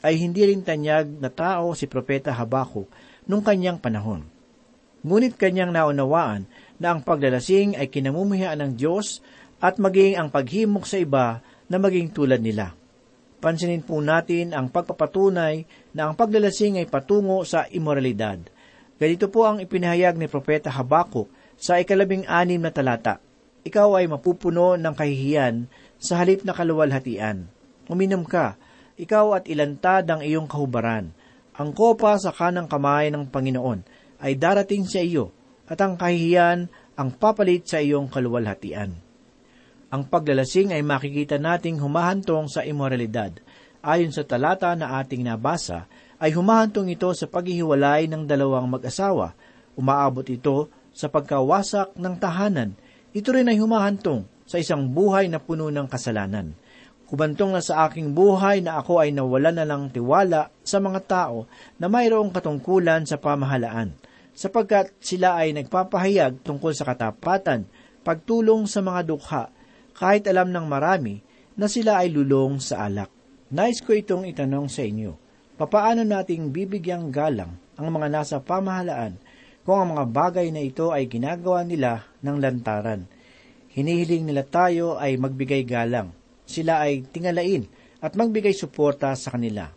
ay 0.03 0.15
hindi 0.19 0.43
rin 0.45 0.67
tanyag 0.67 1.23
na 1.23 1.31
tao 1.31 1.73
si 1.79 1.87
Propeta 1.87 2.35
Habakuk 2.35 2.91
nung 3.25 3.41
kanyang 3.41 3.79
panahon. 3.79 4.27
Ngunit 5.07 5.39
kanyang 5.39 5.71
naunawaan 5.71 6.47
na 6.79 6.95
ang 6.95 7.01
paglalasing 7.07 7.79
ay 7.79 7.87
kinamumuhian 7.91 8.59
ng 8.59 8.73
Diyos 8.75 9.23
at 9.63 9.79
maging 9.79 10.19
ang 10.19 10.29
paghimok 10.31 10.85
sa 10.87 10.99
iba 10.99 11.39
na 11.73 11.81
maging 11.81 12.13
tulad 12.13 12.45
nila. 12.45 12.77
Pansinin 13.41 13.81
po 13.81 13.97
natin 14.05 14.53
ang 14.53 14.69
pagpapatunay 14.69 15.65
na 15.97 16.07
ang 16.07 16.15
paglalasing 16.15 16.77
ay 16.77 16.87
patungo 16.87 17.41
sa 17.49 17.65
imoralidad. 17.73 18.39
Ganito 19.01 19.33
po 19.33 19.49
ang 19.49 19.59
ipinahayag 19.59 20.21
ni 20.21 20.29
Propeta 20.29 20.69
Habakuk 20.69 21.33
sa 21.57 21.81
ikalabing 21.81 22.29
anim 22.29 22.61
na 22.61 22.71
talata. 22.71 23.19
Ikaw 23.65 23.99
ay 23.99 24.07
mapupuno 24.07 24.77
ng 24.77 24.95
kahihiyan 24.95 25.67
sa 25.97 26.21
halip 26.21 26.45
na 26.45 26.53
kaluwalhatian. 26.55 27.49
Uminom 27.91 28.23
ka, 28.23 28.55
ikaw 28.95 29.41
at 29.41 29.51
ilantad 29.51 30.07
ang 30.07 30.23
iyong 30.23 30.47
kahubaran. 30.47 31.11
Ang 31.59 31.71
kopa 31.75 32.15
sa 32.21 32.31
kanang 32.31 32.71
kamay 32.71 33.11
ng 33.11 33.27
Panginoon 33.27 33.81
ay 34.23 34.39
darating 34.39 34.87
sa 34.87 35.03
iyo, 35.03 35.35
at 35.67 35.81
ang 35.83 35.99
kahihiyan 35.99 36.71
ang 36.95 37.09
papalit 37.17 37.67
sa 37.67 37.83
iyong 37.83 38.07
kaluwalhatian. 38.07 39.12
Ang 39.93 40.09
paglalasing 40.09 40.73
ay 40.73 40.81
makikita 40.81 41.37
nating 41.37 41.77
humahantong 41.77 42.49
sa 42.49 42.65
imoralidad. 42.65 43.29
Ayon 43.85 44.09
sa 44.09 44.25
talata 44.25 44.73
na 44.73 44.97
ating 44.97 45.21
nabasa, 45.21 45.85
ay 46.17 46.33
humahantong 46.33 46.89
ito 46.97 47.13
sa 47.13 47.29
paghihiwalay 47.29 48.09
ng 48.09 48.25
dalawang 48.25 48.73
mag-asawa. 48.73 49.37
Umaabot 49.77 50.25
ito 50.25 50.73
sa 50.97 51.13
pagkawasak 51.13 51.93
ng 51.93 52.15
tahanan. 52.17 52.73
Ito 53.13 53.37
rin 53.37 53.53
ay 53.53 53.61
humahantong 53.61 54.25
sa 54.49 54.57
isang 54.57 54.89
buhay 54.89 55.29
na 55.29 55.37
puno 55.37 55.69
ng 55.69 55.85
kasalanan. 55.85 56.57
Kubantong 57.05 57.53
na 57.53 57.61
sa 57.61 57.85
aking 57.85 58.17
buhay 58.17 58.65
na 58.65 58.81
ako 58.81 58.97
ay 58.97 59.13
nawala 59.13 59.53
na 59.53 59.69
lang 59.69 59.93
tiwala 59.93 60.49
sa 60.65 60.81
mga 60.81 61.01
tao 61.05 61.45
na 61.77 61.93
mayroong 61.93 62.33
katungkulan 62.33 63.05
sa 63.05 63.21
pamahalaan, 63.21 63.93
sapagkat 64.33 64.97
sila 65.05 65.37
ay 65.37 65.53
nagpapahayag 65.53 66.41
tungkol 66.41 66.73
sa 66.73 66.89
katapatan, 66.89 67.69
pagtulong 68.01 68.65
sa 68.65 68.81
mga 68.81 69.05
dukha, 69.05 69.53
kahit 69.97 70.27
alam 70.29 70.51
ng 70.51 70.67
marami 70.67 71.21
na 71.57 71.69
sila 71.69 72.01
ay 72.01 72.13
lulong 72.13 72.61
sa 72.61 72.89
alak. 72.89 73.09
Nais 73.53 73.85
ko 73.85 73.93
itong 73.93 74.25
itanong 74.25 74.73
sa 74.73 74.81
inyo, 74.81 75.13
papaano 75.61 76.03
nating 76.03 76.49
bibigyang 76.49 77.13
galang 77.13 77.53
ang 77.77 77.89
mga 77.93 78.09
nasa 78.09 78.37
pamahalaan 78.41 79.21
kung 79.63 79.79
ang 79.79 79.89
mga 79.97 80.05
bagay 80.09 80.49
na 80.51 80.65
ito 80.65 80.91
ay 80.91 81.07
ginagawa 81.07 81.63
nila 81.63 82.09
ng 82.25 82.37
lantaran. 82.41 83.07
Hinihiling 83.73 84.29
nila 84.29 84.45
tayo 84.45 85.01
ay 85.01 85.17
magbigay 85.17 85.65
galang. 85.65 86.13
Sila 86.45 86.85
ay 86.85 87.07
tingalain 87.09 87.65
at 88.03 88.13
magbigay 88.19 88.53
suporta 88.53 89.15
sa 89.15 89.33
kanila. 89.33 89.71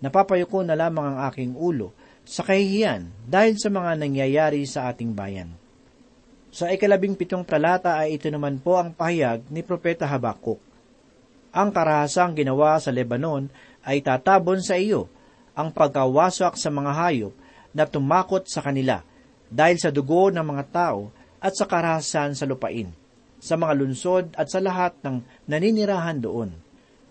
Napapayuko 0.00 0.62
na 0.62 0.78
lamang 0.78 1.16
ang 1.16 1.18
aking 1.28 1.56
ulo 1.56 1.92
sa 2.22 2.46
kahihiyan 2.46 3.26
dahil 3.26 3.56
sa 3.58 3.68
mga 3.72 3.98
nangyayari 3.98 4.62
sa 4.64 4.92
ating 4.92 5.12
bayan. 5.12 5.65
Sa 6.56 6.72
ikalabing 6.72 7.20
pitong 7.20 7.44
talata 7.44 8.00
ay 8.00 8.16
ito 8.16 8.32
naman 8.32 8.56
po 8.56 8.80
ang 8.80 8.88
pahayag 8.88 9.44
ni 9.52 9.60
Propeta 9.60 10.08
Habakuk. 10.08 10.56
Ang 11.52 11.68
karahasang 11.68 12.32
ginawa 12.32 12.80
sa 12.80 12.88
Lebanon 12.88 13.52
ay 13.84 14.00
tatabon 14.00 14.64
sa 14.64 14.80
iyo 14.80 15.04
ang 15.52 15.68
pagkawasak 15.68 16.56
sa 16.56 16.72
mga 16.72 16.96
hayop 16.96 17.36
na 17.76 17.84
tumakot 17.84 18.48
sa 18.48 18.64
kanila 18.64 19.04
dahil 19.52 19.76
sa 19.76 19.92
dugo 19.92 20.32
ng 20.32 20.40
mga 20.40 20.64
tao 20.72 21.12
at 21.44 21.52
sa 21.52 21.68
karahasan 21.68 22.32
sa 22.32 22.48
lupain, 22.48 22.88
sa 23.36 23.60
mga 23.60 23.76
lunsod 23.76 24.32
at 24.32 24.48
sa 24.48 24.56
lahat 24.56 24.96
ng 25.04 25.20
naninirahan 25.44 26.24
doon. 26.24 26.56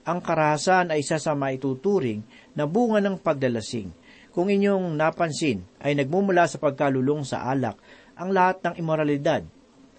Ang 0.10 0.26
karahasan 0.26 0.90
ay 0.90 1.06
isa 1.06 1.22
sa 1.22 1.38
maituturing 1.38 2.26
na 2.58 2.66
bunga 2.66 2.98
ng 2.98 3.22
pagdalasing. 3.22 3.94
Kung 4.34 4.50
inyong 4.50 4.98
napansin, 4.98 5.62
ay 5.80 5.94
nagmumula 5.94 6.50
sa 6.50 6.58
pagkalulong 6.58 7.22
sa 7.22 7.46
alak 7.46 7.78
ang 8.16 8.32
lahat 8.32 8.64
ng 8.64 8.76
imoralidad, 8.80 9.44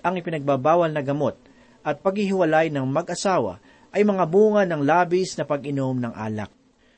ang 0.00 0.14
ipinagbabawal 0.16 0.90
na 0.90 1.04
gamot, 1.04 1.36
at 1.86 2.02
paghihiwalay 2.02 2.72
ng 2.72 2.82
mag-asawa 2.82 3.62
ay 3.94 4.02
mga 4.02 4.24
bunga 4.26 4.66
ng 4.66 4.82
labis 4.82 5.38
na 5.38 5.46
pag-inom 5.46 5.96
ng 5.96 6.12
alak. 6.12 6.50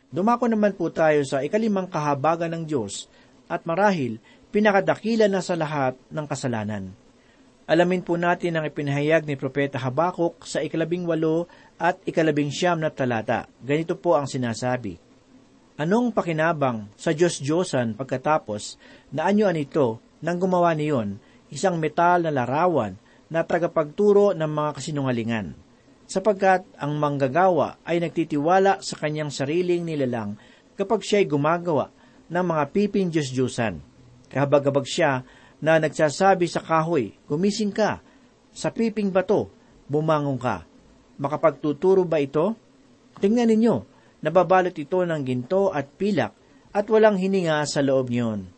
Dumako 0.08 0.48
naman 0.48 0.72
po 0.72 0.88
tayo 0.88 1.20
sa 1.28 1.44
ikalimang 1.44 1.86
kahabagan 1.92 2.48
ng 2.56 2.62
Diyos 2.64 3.12
at 3.44 3.68
marahil 3.68 4.16
pinakadakila 4.48 5.28
na 5.28 5.44
sa 5.44 5.52
lahat 5.52 6.00
ng 6.08 6.24
kasalanan. 6.24 6.96
Alamin 7.68 8.00
po 8.00 8.16
natin 8.16 8.56
ang 8.56 8.64
ipinahayag 8.64 9.28
ni 9.28 9.36
Propeta 9.36 9.76
Habakuk 9.76 10.48
sa 10.48 10.64
ikalabing 10.64 11.04
walo 11.04 11.44
at 11.76 12.00
ikalabing 12.08 12.48
siyam 12.48 12.80
na 12.80 12.88
talata. 12.88 13.44
Ganito 13.60 13.92
po 14.00 14.16
ang 14.16 14.24
sinasabi. 14.24 14.96
Anong 15.76 16.16
pakinabang 16.16 16.88
sa 16.96 17.12
Diyos-Diyosan 17.12 17.92
pagkatapos 17.92 18.80
na 19.12 19.28
anyuan 19.28 19.60
ito 19.60 20.00
nang 20.22 20.38
gumawa 20.38 20.74
niyon 20.74 21.18
isang 21.48 21.80
metal 21.80 22.28
na 22.28 22.32
larawan 22.32 22.96
na 23.28 23.44
tagapagturo 23.44 24.32
ng 24.32 24.48
mga 24.48 24.70
kasinungalingan, 24.80 25.52
sapagkat 26.08 26.64
ang 26.80 26.96
manggagawa 26.96 27.76
ay 27.84 28.00
nagtitiwala 28.00 28.80
sa 28.80 28.96
kanyang 28.96 29.28
sariling 29.28 29.84
nilalang 29.84 30.40
kapag 30.76 31.04
siya'y 31.04 31.28
gumagawa 31.28 31.92
ng 32.32 32.44
mga 32.44 32.64
piping 32.72 33.08
Diyos-Diyosan. 33.12 33.80
Kahabag-habag 34.32 34.86
siya 34.88 35.24
na 35.60 35.80
nagsasabi 35.80 36.48
sa 36.48 36.60
kahoy, 36.64 37.16
gumising 37.28 37.72
ka, 37.72 38.00
sa 38.52 38.72
piping 38.72 39.12
bato, 39.12 39.52
bumangon 39.88 40.40
ka. 40.40 40.64
Makapagtuturo 41.18 42.04
ba 42.08 42.20
ito? 42.20 42.54
Tingnan 43.18 43.50
ninyo, 43.50 43.76
nababalot 44.22 44.76
ito 44.76 44.98
ng 45.02 45.22
ginto 45.24 45.74
at 45.74 45.88
pilak 45.98 46.32
at 46.72 46.86
walang 46.88 47.18
hininga 47.18 47.64
sa 47.66 47.82
loob 47.82 48.12
niyon. 48.12 48.57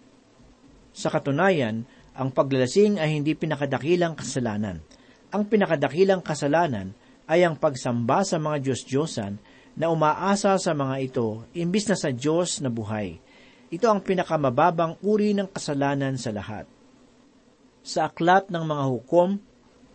Sa 1.01 1.09
katunayan, 1.09 1.89
ang 2.13 2.29
paglalasing 2.29 3.01
ay 3.01 3.17
hindi 3.17 3.33
pinakadakilang 3.33 4.21
kasalanan. 4.21 4.85
Ang 5.33 5.49
pinakadakilang 5.49 6.21
kasalanan 6.21 6.93
ay 7.25 7.41
ang 7.41 7.57
pagsamba 7.57 8.21
sa 8.21 8.37
mga 8.37 8.61
Diyos-Diyosan 8.61 9.41
na 9.81 9.89
umaasa 9.89 10.61
sa 10.61 10.73
mga 10.77 11.01
ito 11.01 11.49
imbis 11.57 11.89
na 11.89 11.97
sa 11.97 12.13
Diyos 12.13 12.61
na 12.61 12.69
buhay. 12.69 13.17
Ito 13.73 13.89
ang 13.89 14.05
pinakamababang 14.05 15.01
uri 15.01 15.33
ng 15.33 15.49
kasalanan 15.49 16.21
sa 16.21 16.37
lahat. 16.37 16.69
Sa 17.81 18.13
aklat 18.13 18.53
ng 18.53 18.61
mga 18.61 18.85
hukom, 18.93 19.41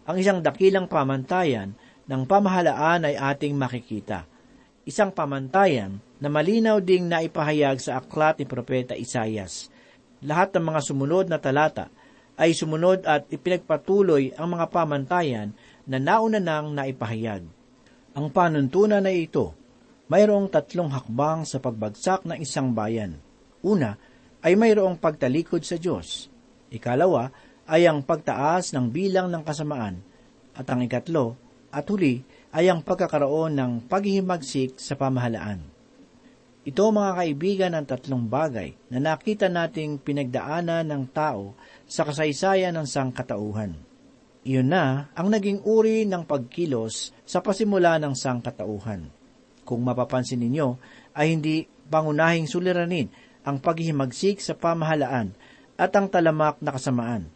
ang 0.10 0.16
isang 0.18 0.42
dakilang 0.42 0.90
pamantayan 0.90 1.78
ng 2.10 2.22
pamahalaan 2.26 3.06
ay 3.06 3.14
ating 3.14 3.54
makikita. 3.54 4.26
Isang 4.90 5.14
pamantayan 5.14 6.02
na 6.18 6.34
malinaw 6.34 6.82
ding 6.82 7.06
naipahayag 7.06 7.78
sa 7.78 8.02
aklat 8.02 8.42
ni 8.42 8.50
Propeta 8.50 8.98
Isayas– 8.98 9.70
lahat 10.24 10.56
ng 10.56 10.64
mga 10.64 10.82
sumunod 10.86 11.26
na 11.28 11.40
talata 11.42 11.92
ay 12.36 12.52
sumunod 12.52 13.08
at 13.08 13.28
ipinagpatuloy 13.32 14.36
ang 14.36 14.56
mga 14.56 14.66
pamantayan 14.68 15.50
na 15.88 15.98
nauna 16.00 16.40
nang 16.40 16.76
naipahayag. 16.76 17.48
Ang 18.16 18.28
panuntunan 18.32 19.04
na 19.04 19.12
ito, 19.12 19.56
mayroong 20.12 20.52
tatlong 20.52 20.92
hakbang 20.92 21.48
sa 21.48 21.60
pagbagsak 21.60 22.28
ng 22.28 22.38
isang 22.40 22.72
bayan. 22.72 23.20
Una, 23.64 23.96
ay 24.46 24.54
mayroong 24.54 25.00
pagtalikod 25.00 25.66
sa 25.66 25.80
Diyos. 25.80 26.30
Ikalawa, 26.70 27.32
ay 27.66 27.90
ang 27.90 28.06
pagtaas 28.06 28.78
ng 28.78 28.94
bilang 28.94 29.28
ng 29.34 29.42
kasamaan. 29.42 29.98
At 30.54 30.70
ang 30.70 30.86
ikatlo, 30.86 31.34
at 31.74 31.90
huli, 31.90 32.22
ay 32.56 32.72
ang 32.72 32.86
pagkakaroon 32.86 33.58
ng 33.58 33.72
paghihimagsik 33.90 34.80
sa 34.80 34.96
pamahalaan. 34.96 35.75
Ito 36.66 36.90
mga 36.90 37.12
kaibigan 37.22 37.78
ang 37.78 37.86
tatlong 37.86 38.26
bagay 38.26 38.74
na 38.90 38.98
nakita 38.98 39.54
nating 39.54 40.02
pinagdaanan 40.02 40.90
ng 40.90 41.04
tao 41.14 41.54
sa 41.86 42.02
kasaysayan 42.02 42.74
ng 42.74 42.90
sangkatauhan. 42.90 43.78
Iyon 44.42 44.74
na 44.74 45.14
ang 45.14 45.30
naging 45.30 45.62
uri 45.62 46.10
ng 46.10 46.26
pagkilos 46.26 47.14
sa 47.22 47.46
pasimula 47.46 48.02
ng 48.02 48.18
sangkatauhan. 48.18 49.14
Kung 49.62 49.86
mapapansin 49.86 50.42
ninyo, 50.42 50.82
ay 51.14 51.38
hindi 51.38 51.70
pangunahing 51.70 52.50
suliranin 52.50 53.14
ang 53.46 53.62
paghihimagsik 53.62 54.42
sa 54.42 54.58
pamahalaan 54.58 55.38
at 55.78 55.94
ang 55.94 56.10
talamak 56.10 56.58
na 56.66 56.74
kasamaan. 56.74 57.30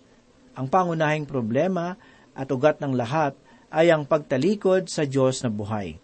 Ang 0.58 0.74
pangunahing 0.74 1.30
problema 1.30 2.02
at 2.34 2.50
ugat 2.50 2.82
ng 2.82 2.98
lahat 2.98 3.38
ay 3.70 3.94
ang 3.94 4.10
pagtalikod 4.10 4.90
sa 4.90 5.06
Diyos 5.06 5.46
na 5.46 5.54
buhay. 5.54 6.02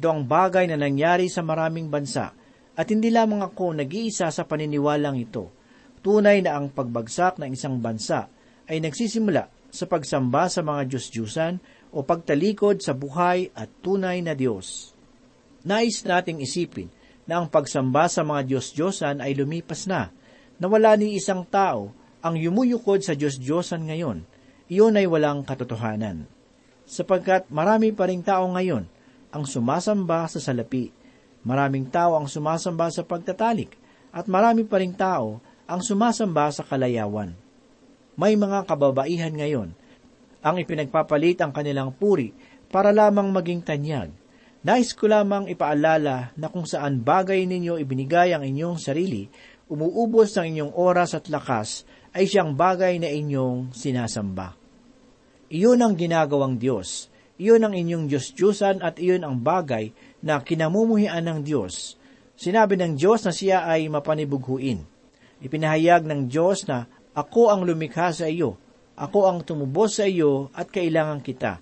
Ito 0.00 0.08
ang 0.08 0.24
bagay 0.24 0.64
na 0.64 0.80
nangyari 0.80 1.28
sa 1.28 1.44
maraming 1.44 1.92
bansa 1.92 2.37
at 2.78 2.86
hindi 2.94 3.10
lamang 3.10 3.42
ako 3.42 3.74
nag-iisa 3.74 4.30
sa 4.30 4.46
paniniwalang 4.46 5.18
ito. 5.18 5.50
Tunay 5.98 6.46
na 6.46 6.54
ang 6.54 6.70
pagbagsak 6.70 7.42
ng 7.42 7.50
isang 7.50 7.82
bansa 7.82 8.30
ay 8.70 8.78
nagsisimula 8.78 9.50
sa 9.74 9.90
pagsamba 9.90 10.46
sa 10.46 10.62
mga 10.62 10.86
Diyos-Diyusan 10.86 11.58
o 11.90 12.06
pagtalikod 12.06 12.78
sa 12.78 12.94
buhay 12.94 13.50
at 13.50 13.66
tunay 13.82 14.22
na 14.22 14.38
Diyos. 14.38 14.94
Nais 15.66 16.06
nating 16.06 16.38
isipin 16.38 16.86
na 17.26 17.42
ang 17.42 17.50
pagsamba 17.50 18.06
sa 18.06 18.22
mga 18.22 18.46
Diyos-Diyosan 18.46 19.26
ay 19.26 19.34
lumipas 19.34 19.90
na, 19.90 20.14
na 20.62 20.66
wala 20.70 20.94
ni 20.94 21.18
isang 21.18 21.42
tao 21.42 21.90
ang 22.22 22.38
yumuyukod 22.38 23.02
sa 23.02 23.18
Diyos-Diyosan 23.18 23.90
ngayon. 23.90 24.22
Iyon 24.70 24.94
ay 24.94 25.10
walang 25.10 25.42
katotohanan. 25.42 26.30
Sapagkat 26.86 27.50
marami 27.50 27.90
pa 27.90 28.06
ring 28.06 28.22
tao 28.22 28.46
ngayon 28.48 28.86
ang 29.34 29.44
sumasamba 29.44 30.30
sa 30.30 30.40
salapi 30.40 30.97
Maraming 31.46 31.86
tao 31.90 32.18
ang 32.18 32.26
sumasamba 32.26 32.90
sa 32.90 33.06
pagtatalik 33.06 33.74
at 34.10 34.26
marami 34.26 34.66
pa 34.66 34.82
ring 34.82 34.94
tao 34.94 35.38
ang 35.68 35.80
sumasamba 35.84 36.50
sa 36.50 36.64
kalayawan. 36.64 37.36
May 38.18 38.34
mga 38.34 38.66
kababaihan 38.66 39.30
ngayon 39.30 39.70
ang 40.42 40.56
ipinagpapalit 40.58 41.38
ang 41.42 41.50
kanilang 41.50 41.94
puri 41.94 42.34
para 42.70 42.94
lamang 42.94 43.30
maging 43.30 43.62
tanyag. 43.62 44.10
Nais 44.58 44.90
ko 44.90 45.06
lamang 45.06 45.46
ipaalala 45.46 46.34
na 46.34 46.46
kung 46.50 46.66
saan 46.66 47.00
bagay 47.00 47.46
ninyo 47.46 47.78
ibinigay 47.78 48.34
ang 48.34 48.42
inyong 48.42 48.78
sarili, 48.78 49.30
umuubos 49.70 50.34
ng 50.34 50.46
inyong 50.50 50.72
oras 50.74 51.14
at 51.14 51.30
lakas, 51.30 51.86
ay 52.10 52.26
siyang 52.26 52.58
bagay 52.58 52.98
na 52.98 53.06
inyong 53.06 53.70
sinasamba. 53.70 54.58
Iyon 55.48 55.80
ang 55.80 55.94
ginagawang 55.94 56.58
Diyos. 56.58 57.08
Iyon 57.38 57.62
ang 57.62 57.72
inyong 57.72 58.10
Diyos-Diyusan 58.10 58.82
at 58.82 58.98
iyon 58.98 59.22
ang 59.22 59.38
bagay 59.38 59.94
na 60.24 60.42
kinamumuhian 60.42 61.22
ng 61.22 61.40
Diyos. 61.46 61.94
Sinabi 62.38 62.78
ng 62.78 62.94
Diyos 62.94 63.26
na 63.26 63.32
siya 63.34 63.66
ay 63.66 63.90
mapanibughuin. 63.90 64.82
Ipinahayag 65.42 66.06
ng 66.06 66.30
Diyos 66.30 66.66
na 66.66 66.86
ako 67.14 67.50
ang 67.50 67.66
lumikha 67.66 68.14
sa 68.14 68.30
iyo, 68.30 68.58
ako 68.94 69.30
ang 69.30 69.38
tumubos 69.42 69.98
sa 69.98 70.06
iyo 70.06 70.50
at 70.54 70.70
kailangan 70.70 71.22
kita. 71.22 71.58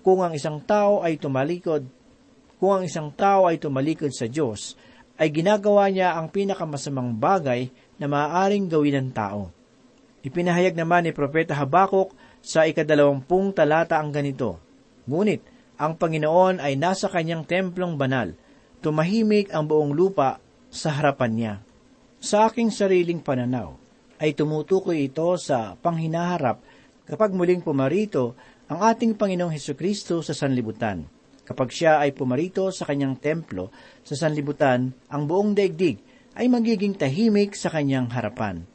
Kung 0.00 0.24
ang 0.24 0.32
isang 0.32 0.64
tao 0.64 1.04
ay 1.04 1.20
tumalikod, 1.20 1.84
kung 2.56 2.80
ang 2.80 2.84
isang 2.88 3.12
tao 3.12 3.44
ay 3.48 3.60
tumalikod 3.60 4.12
sa 4.12 4.24
Diyos, 4.24 4.76
ay 5.18 5.28
ginagawa 5.28 5.90
niya 5.92 6.16
ang 6.16 6.30
pinakamasamang 6.30 7.16
bagay 7.18 7.68
na 7.98 8.06
maaaring 8.06 8.70
gawin 8.70 8.96
ng 9.02 9.10
tao. 9.12 9.50
Ipinahayag 10.22 10.78
naman 10.78 11.06
ni 11.06 11.12
Propeta 11.12 11.54
Habakuk 11.58 12.14
sa 12.40 12.64
ikadalawampung 12.64 13.52
talata 13.52 13.98
ang 13.98 14.14
ganito, 14.14 14.62
Ngunit, 15.08 15.40
ang 15.78 15.94
Panginoon 15.94 16.58
ay 16.58 16.74
nasa 16.74 17.06
kanyang 17.06 17.46
templong 17.46 17.94
banal. 17.94 18.34
Tumahimik 18.82 19.54
ang 19.54 19.70
buong 19.70 19.94
lupa 19.94 20.42
sa 20.74 20.90
harapan 20.98 21.32
niya. 21.32 21.54
Sa 22.18 22.50
aking 22.50 22.74
sariling 22.74 23.22
pananaw, 23.22 23.78
ay 24.18 24.34
tumutukoy 24.34 25.06
ito 25.06 25.38
sa 25.38 25.78
panghinaharap 25.78 26.58
kapag 27.06 27.30
muling 27.30 27.62
pumarito 27.62 28.34
ang 28.66 28.82
ating 28.82 29.14
Panginoong 29.14 29.54
Heso 29.54 29.78
Kristo 29.78 30.18
sa 30.18 30.34
sanlibutan. 30.34 31.06
Kapag 31.46 31.70
siya 31.70 32.02
ay 32.02 32.10
pumarito 32.10 32.68
sa 32.74 32.84
kanyang 32.84 33.14
templo 33.16 33.70
sa 34.02 34.18
sanlibutan, 34.18 34.90
ang 35.08 35.30
buong 35.30 35.54
daigdig 35.54 36.02
ay 36.34 36.50
magiging 36.50 36.98
tahimik 36.98 37.54
sa 37.54 37.70
kanyang 37.70 38.10
harapan. 38.10 38.66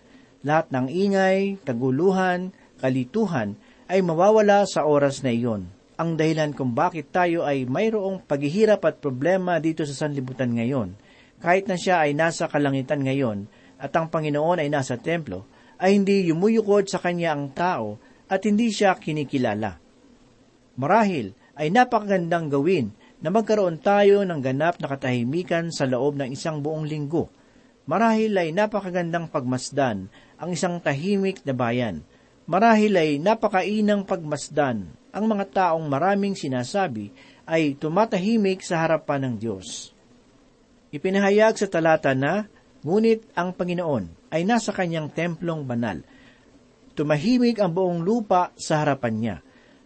Lahat 0.41 0.71
ng 0.71 0.87
ingay, 0.87 1.59
taguluhan, 1.67 2.55
kalituhan 2.79 3.59
ay 3.91 3.99
mawawala 3.99 4.63
sa 4.63 4.87
oras 4.87 5.19
na 5.21 5.35
iyon 5.35 5.67
ang 5.93 6.17
dahilan 6.17 6.57
kung 6.57 6.73
bakit 6.73 7.13
tayo 7.13 7.45
ay 7.45 7.69
mayroong 7.69 8.25
paghihirap 8.25 8.81
at 8.83 8.97
problema 8.97 9.61
dito 9.61 9.85
sa 9.85 10.05
sanlibutan 10.05 10.49
ngayon. 10.57 10.97
Kahit 11.37 11.69
na 11.69 11.77
siya 11.77 12.07
ay 12.07 12.17
nasa 12.17 12.49
kalangitan 12.49 13.05
ngayon 13.05 13.45
at 13.77 13.93
ang 13.93 14.09
Panginoon 14.09 14.63
ay 14.63 14.71
nasa 14.71 14.97
templo, 14.97 15.45
ay 15.77 15.99
hindi 15.99 16.31
yumuyukod 16.31 16.87
sa 16.87 16.97
kanya 17.03 17.35
ang 17.35 17.51
tao 17.51 17.99
at 18.31 18.41
hindi 18.47 18.71
siya 18.71 18.95
kinikilala. 18.97 19.77
Marahil 20.79 21.35
ay 21.53 21.69
napakagandang 21.69 22.49
gawin 22.49 22.95
na 23.21 23.29
magkaroon 23.29 23.77
tayo 23.77 24.25
ng 24.25 24.39
ganap 24.41 24.81
na 24.81 24.89
katahimikan 24.89 25.69
sa 25.69 25.85
loob 25.85 26.17
ng 26.17 26.33
isang 26.33 26.63
buong 26.63 26.89
linggo. 26.89 27.29
Marahil 27.85 28.33
ay 28.33 28.55
napakagandang 28.55 29.29
pagmasdan 29.29 30.07
ang 30.39 30.49
isang 30.49 30.79
tahimik 30.79 31.43
na 31.45 31.53
bayan. 31.53 32.01
Marahil 32.49 32.95
ay 32.95 33.19
napakainang 33.19 34.07
pagmasdan 34.07 35.02
ang 35.13 35.29
mga 35.29 35.45
taong 35.53 35.85
maraming 35.85 36.33
sinasabi 36.33 37.13
ay 37.45 37.77
tumatahimik 37.77 38.65
sa 38.65 38.81
harapan 38.81 39.29
ng 39.29 39.35
Diyos. 39.37 39.93
Ipinahayag 40.89 41.53
sa 41.53 41.69
talata 41.69 42.17
na, 42.17 42.49
ngunit 42.81 43.29
ang 43.37 43.53
Panginoon 43.53 44.33
ay 44.33 44.41
nasa 44.41 44.73
kanyang 44.73 45.13
templong 45.13 45.61
banal. 45.63 46.01
Tumahimik 46.97 47.61
ang 47.61 47.69
buong 47.69 48.01
lupa 48.01 48.49
sa 48.57 48.81
harapan 48.81 49.13
niya. 49.13 49.35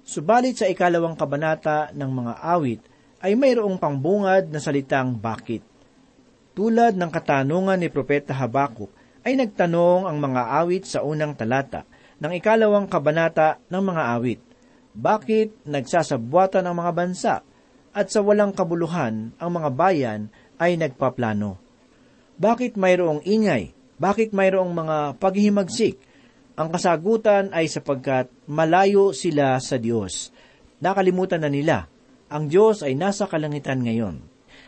Subalit 0.07 0.55
sa 0.55 0.71
ikalawang 0.71 1.19
kabanata 1.19 1.91
ng 1.91 2.11
mga 2.11 2.33
awit 2.47 2.81
ay 3.19 3.35
mayroong 3.35 3.75
pangbungad 3.75 4.47
na 4.47 4.63
salitang 4.63 5.11
bakit. 5.19 5.63
Tulad 6.55 6.95
ng 6.95 7.11
katanungan 7.11 7.77
ni 7.77 7.91
Propeta 7.91 8.31
Habakuk, 8.31 8.89
ay 9.27 9.35
nagtanong 9.35 10.07
ang 10.07 10.17
mga 10.23 10.63
awit 10.63 10.87
sa 10.87 11.03
unang 11.03 11.35
talata 11.35 11.83
ng 12.23 12.31
ikalawang 12.39 12.87
kabanata 12.87 13.59
ng 13.67 13.83
mga 13.83 14.03
awit. 14.15 14.46
Bakit 14.97 15.69
nagsasabwatan 15.69 16.65
ang 16.65 16.81
mga 16.81 16.91
bansa 16.97 17.36
at 17.93 18.10
sa 18.10 18.25
walang 18.25 18.49
kabuluhan 18.49 19.29
ang 19.38 19.51
mga 19.53 19.69
bayan 19.77 20.21
ay 20.57 20.73
nagpaplano? 20.73 21.62
Bakit 22.41 22.73
mayroong 22.81 23.21
ingay? 23.21 23.77
Bakit 24.01 24.33
mayroong 24.33 24.73
mga 24.73 25.21
paghihimagsik? 25.21 26.01
Ang 26.57 26.73
kasagutan 26.73 27.53
ay 27.53 27.69
sapagkat 27.69 28.33
malayo 28.49 29.13
sila 29.13 29.62
sa 29.62 29.77
Diyos. 29.77 30.33
Nakalimutan 30.81 31.45
na 31.45 31.53
nila, 31.53 31.86
ang 32.33 32.49
Diyos 32.49 32.81
ay 32.81 32.97
nasa 32.97 33.29
kalangitan 33.29 33.86
ngayon. 33.86 34.17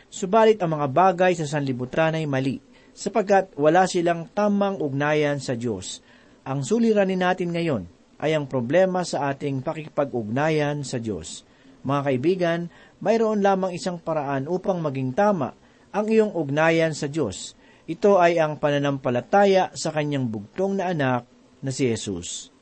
Subalit 0.06 0.62
ang 0.62 0.78
mga 0.78 0.86
bagay 0.94 1.34
sa 1.34 1.46
sanlibutan 1.50 2.14
ay 2.14 2.30
mali, 2.30 2.62
sapagkat 2.94 3.50
wala 3.58 3.90
silang 3.90 4.30
tamang 4.30 4.78
ugnayan 4.78 5.42
sa 5.42 5.58
Diyos. 5.58 6.06
Ang 6.46 6.62
suliranin 6.62 7.18
natin 7.18 7.50
ngayon 7.50 7.99
ay 8.20 8.36
ang 8.36 8.44
problema 8.44 9.00
sa 9.02 9.32
ating 9.32 9.64
pakikipag-ugnayan 9.64 10.84
sa 10.84 11.00
Diyos. 11.00 11.48
Mga 11.80 12.00
kaibigan, 12.04 12.60
mayroon 13.00 13.40
lamang 13.40 13.72
isang 13.72 13.96
paraan 13.96 14.44
upang 14.44 14.84
maging 14.84 15.16
tama 15.16 15.56
ang 15.90 16.06
iyong 16.06 16.36
ugnayan 16.36 16.92
sa 16.92 17.08
Diyos. 17.08 17.56
Ito 17.88 18.20
ay 18.20 18.36
ang 18.36 18.60
pananampalataya 18.60 19.72
sa 19.72 19.90
kanyang 19.90 20.28
bugtong 20.28 20.78
na 20.78 20.92
anak 20.92 21.24
na 21.64 21.72
si 21.72 21.88
Jesus. 21.88 22.52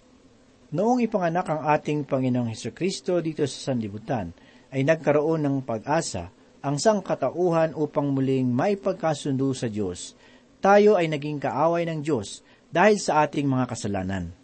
Noong 0.71 1.03
ipanganak 1.03 1.51
ang 1.51 1.67
ating 1.67 2.07
Panginoong 2.07 2.55
Heso 2.55 2.71
Kristo 2.71 3.19
dito 3.19 3.43
sa 3.45 3.73
sanlibutan, 3.73 4.31
ay 4.69 4.85
nagkaroon 4.85 5.43
ng 5.43 5.57
pag-asa 5.65 6.29
ang 6.61 6.77
sangkatauhan 6.77 7.73
upang 7.73 8.13
muling 8.13 8.53
maipagkasundo 8.53 9.51
sa 9.57 9.67
Diyos. 9.67 10.13
Tayo 10.61 10.95
ay 10.95 11.09
naging 11.09 11.41
kaaway 11.41 11.89
ng 11.89 12.05
Diyos 12.05 12.45
dahil 12.69 13.01
sa 13.01 13.25
ating 13.25 13.49
mga 13.49 13.65
kasalanan 13.65 14.38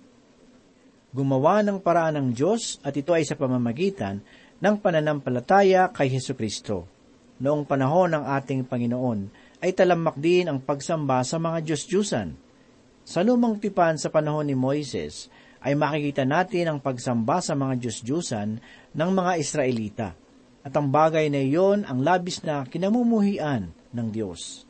gumawa 1.14 1.62
ng 1.62 1.78
paraan 1.78 2.18
ng 2.18 2.28
Diyos 2.34 2.82
at 2.82 2.98
ito 2.98 3.14
ay 3.14 3.22
sa 3.22 3.38
pamamagitan 3.38 4.18
ng 4.58 4.74
pananampalataya 4.82 5.94
kay 5.94 6.10
Heso 6.10 6.34
Kristo. 6.34 6.90
Noong 7.38 7.62
panahon 7.62 8.18
ng 8.18 8.24
ating 8.26 8.66
Panginoon 8.66 9.30
ay 9.62 9.70
talamak 9.70 10.18
din 10.18 10.50
ang 10.50 10.58
pagsamba 10.58 11.22
sa 11.22 11.38
mga 11.38 11.62
Diyos-Diyusan. 11.62 12.34
Sa 13.06 13.22
lumang 13.22 13.62
tipan 13.62 13.94
sa 13.94 14.10
panahon 14.10 14.50
ni 14.50 14.58
Moises 14.58 15.30
ay 15.62 15.78
makikita 15.78 16.26
natin 16.26 16.66
ang 16.66 16.78
pagsamba 16.82 17.38
sa 17.38 17.54
mga 17.54 17.78
Diyos-Diyusan 17.78 18.48
ng 18.90 19.10
mga 19.14 19.32
Israelita. 19.38 20.08
At 20.66 20.74
ang 20.74 20.90
bagay 20.90 21.30
na 21.30 21.40
iyon 21.44 21.86
ang 21.86 22.02
labis 22.02 22.42
na 22.42 22.66
kinamumuhian 22.66 23.70
ng 23.70 24.08
Diyos. 24.10 24.66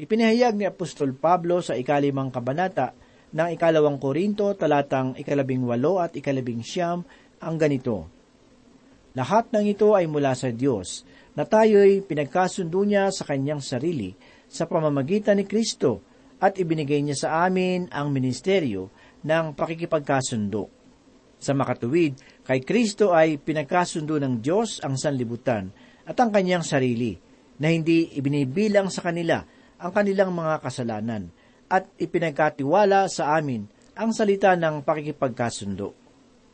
Ipinahayag 0.00 0.56
ni 0.56 0.64
Apostol 0.64 1.12
Pablo 1.12 1.60
sa 1.60 1.76
ikalimang 1.76 2.32
kabanata 2.32 2.96
ng 3.30 3.48
ikalawang 3.54 4.02
Korinto 4.02 4.50
talatang 4.58 5.14
ikalabing 5.14 5.62
walo 5.62 6.02
at 6.02 6.14
ikalabing 6.18 6.62
siyam 6.66 7.06
ang 7.38 7.54
ganito. 7.56 8.10
Lahat 9.14 9.50
ng 9.50 9.66
ito 9.66 9.94
ay 9.94 10.06
mula 10.06 10.34
sa 10.38 10.54
Diyos, 10.54 11.02
na 11.34 11.46
tayo'y 11.46 12.02
pinagkasundo 12.02 12.82
niya 12.82 13.10
sa 13.14 13.22
kanyang 13.22 13.62
sarili 13.62 14.14
sa 14.50 14.66
pamamagitan 14.66 15.38
ni 15.38 15.46
Kristo 15.46 16.02
at 16.42 16.58
ibinigay 16.58 17.02
niya 17.06 17.26
sa 17.26 17.28
amin 17.46 17.86
ang 17.94 18.10
ministeryo 18.10 18.90
ng 19.22 19.54
pakikipagkasundo. 19.54 20.66
Sa 21.40 21.52
makatuwid, 21.56 22.44
kay 22.44 22.60
Kristo 22.66 23.14
ay 23.14 23.40
pinagkasundo 23.40 24.18
ng 24.20 24.42
Diyos 24.42 24.82
ang 24.82 24.98
sanlibutan 24.98 25.70
at 26.04 26.16
ang 26.18 26.34
kanyang 26.34 26.66
sarili, 26.66 27.16
na 27.60 27.68
hindi 27.68 28.08
ibinibilang 28.16 28.88
sa 28.88 29.04
kanila 29.04 29.44
ang 29.76 29.92
kanilang 29.92 30.32
mga 30.32 30.64
kasalanan 30.64 31.28
at 31.70 31.86
ipinagkatiwala 32.02 33.06
sa 33.06 33.38
amin 33.38 33.70
ang 33.94 34.10
salita 34.10 34.58
ng 34.58 34.82
pakikipagkasundo. 34.82 35.94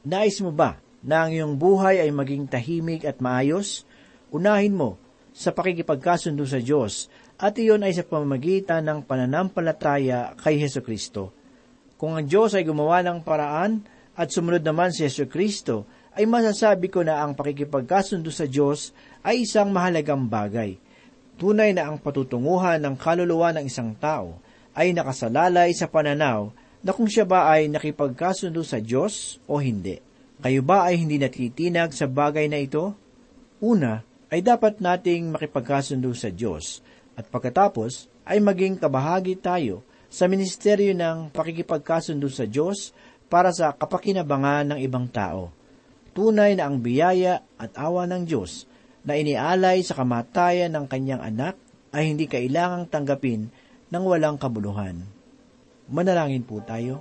Nais 0.04 0.36
mo 0.44 0.52
ba 0.52 0.76
na 1.00 1.24
ang 1.24 1.32
iyong 1.32 1.56
buhay 1.56 2.04
ay 2.04 2.12
maging 2.12 2.44
tahimik 2.44 3.08
at 3.08 3.18
maayos? 3.24 3.88
Unahin 4.28 4.76
mo 4.76 5.00
sa 5.32 5.56
pakikipagkasundo 5.56 6.44
sa 6.44 6.60
Diyos 6.60 7.08
at 7.40 7.56
iyon 7.56 7.84
ay 7.84 7.96
sa 7.96 8.04
pamamagitan 8.04 8.84
ng 8.84 9.08
pananampalataya 9.08 10.36
kay 10.36 10.60
Heso 10.60 10.84
Kristo. 10.84 11.32
Kung 11.96 12.16
ang 12.16 12.28
Diyos 12.28 12.52
ay 12.52 12.68
gumawa 12.68 13.00
ng 13.00 13.24
paraan 13.24 13.80
at 14.16 14.28
sumunod 14.28 14.60
naman 14.60 14.92
si 14.92 15.08
Heso 15.08 15.24
Kristo, 15.24 15.88
ay 16.16 16.24
masasabi 16.24 16.88
ko 16.88 17.04
na 17.04 17.20
ang 17.20 17.36
pakikipagkasundo 17.36 18.32
sa 18.32 18.48
Diyos 18.48 18.92
ay 19.20 19.44
isang 19.44 19.68
mahalagang 19.68 20.24
bagay. 20.24 20.80
Tunay 21.36 21.76
na 21.76 21.92
ang 21.92 22.00
patutunguhan 22.00 22.80
ng 22.80 22.96
kaluluwa 22.96 23.52
ng 23.52 23.68
isang 23.68 23.92
tao 24.00 24.40
ay 24.76 24.92
nakasalalay 24.92 25.72
sa 25.72 25.88
pananaw 25.88 26.52
na 26.84 26.92
kung 26.92 27.08
siya 27.08 27.24
ba 27.24 27.48
ay 27.48 27.72
nakipagkasundo 27.72 28.60
sa 28.60 28.78
Diyos 28.78 29.40
o 29.48 29.56
hindi. 29.58 29.98
Kayo 30.38 30.60
ba 30.60 30.86
ay 30.86 31.00
hindi 31.00 31.16
natitinag 31.16 31.96
sa 31.96 32.04
bagay 32.04 32.46
na 32.46 32.60
ito? 32.60 32.92
Una, 33.58 34.04
ay 34.28 34.44
dapat 34.44 34.84
nating 34.84 35.32
makipagkasundo 35.32 36.12
sa 36.12 36.28
Diyos 36.28 36.84
at 37.16 37.24
pagkatapos 37.32 38.12
ay 38.28 38.38
maging 38.44 38.76
kabahagi 38.76 39.40
tayo 39.40 39.80
sa 40.12 40.28
ministeryo 40.28 40.92
ng 40.92 41.32
pakikipagkasundo 41.32 42.28
sa 42.28 42.44
Diyos 42.44 42.92
para 43.32 43.48
sa 43.50 43.72
kapakinabangan 43.72 44.76
ng 44.76 44.78
ibang 44.84 45.08
tao 45.08 45.56
tunay 46.16 46.56
na 46.56 46.72
ang 46.72 46.80
biyaya 46.80 47.44
at 47.60 47.76
awa 47.76 48.08
ng 48.08 48.24
Diyos 48.24 48.64
na 49.04 49.20
inialay 49.20 49.84
sa 49.84 50.00
kamatayan 50.00 50.72
ng 50.72 50.88
kanyang 50.88 51.20
anak 51.20 51.60
ay 51.92 52.08
hindi 52.08 52.24
kailangang 52.24 52.88
tanggapin 52.88 53.52
ng 53.86 54.02
walang 54.02 54.34
kabuluhan. 54.34 54.98
Manalangin 55.86 56.42
po 56.42 56.58
tayo. 56.66 56.98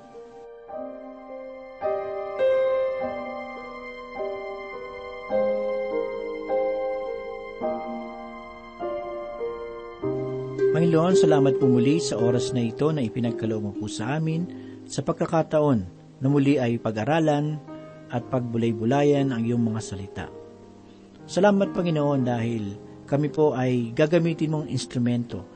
Panginoon, 10.75 11.15
salamat 11.15 11.55
po 11.57 11.71
muli 11.71 12.03
sa 12.03 12.19
oras 12.19 12.51
na 12.51 12.61
ito 12.61 12.91
na 12.91 13.01
ipinagkaloob 13.01 13.63
mo 13.63 13.71
po 13.73 13.87
sa 13.87 14.19
amin 14.19 14.43
sa 14.85 15.01
pagkakataon 15.01 15.79
na 16.19 16.27
muli 16.27 16.59
ay 16.61 16.77
pag-aralan 16.77 17.57
at 18.11 18.21
pagbulay-bulayan 18.29 19.33
ang 19.33 19.41
iyong 19.41 19.63
mga 19.65 19.81
salita. 19.81 20.27
Salamat 21.25 21.73
Panginoon 21.73 22.21
dahil 22.21 22.77
kami 23.09 23.33
po 23.33 23.57
ay 23.57 23.95
gagamitin 23.97 24.53
mong 24.53 24.67
instrumento 24.69 25.54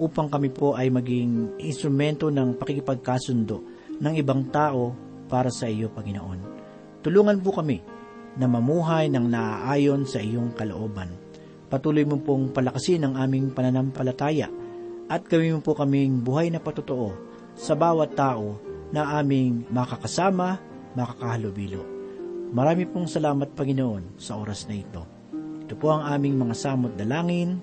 upang 0.00 0.32
kami 0.32 0.48
po 0.48 0.72
ay 0.72 0.88
maging 0.88 1.60
instrumento 1.60 2.32
ng 2.32 2.56
pakikipagkasundo 2.56 3.60
ng 4.00 4.14
ibang 4.16 4.48
tao 4.48 4.96
para 5.28 5.52
sa 5.52 5.68
iyo, 5.68 5.92
Panginoon. 5.92 6.40
Tulungan 7.04 7.38
po 7.44 7.52
kami 7.52 7.84
na 8.40 8.48
mamuhay 8.48 9.12
ng 9.12 9.28
naaayon 9.28 10.08
sa 10.08 10.24
iyong 10.24 10.56
kalooban. 10.56 11.12
Patuloy 11.68 12.02
mo 12.08 12.18
pong 12.18 12.50
palakasin 12.50 13.06
ang 13.06 13.14
aming 13.20 13.52
pananampalataya 13.52 14.48
at 15.06 15.22
gawin 15.28 15.58
mo 15.58 15.60
po 15.60 15.76
kaming 15.76 16.24
buhay 16.24 16.48
na 16.48 16.58
patotoo 16.58 17.14
sa 17.54 17.76
bawat 17.76 18.16
tao 18.16 18.58
na 18.90 19.20
aming 19.20 19.68
makakasama 19.70 20.58
makakahalubilo. 20.98 21.82
Marami 22.50 22.82
pong 22.90 23.06
salamat, 23.06 23.54
Panginoon, 23.54 24.18
sa 24.18 24.34
oras 24.34 24.66
na 24.66 24.74
ito. 24.74 25.06
Ito 25.62 25.78
po 25.78 25.94
ang 25.94 26.02
aming 26.02 26.34
mga 26.34 26.54
samot 26.58 26.98
dalangin 26.98 27.62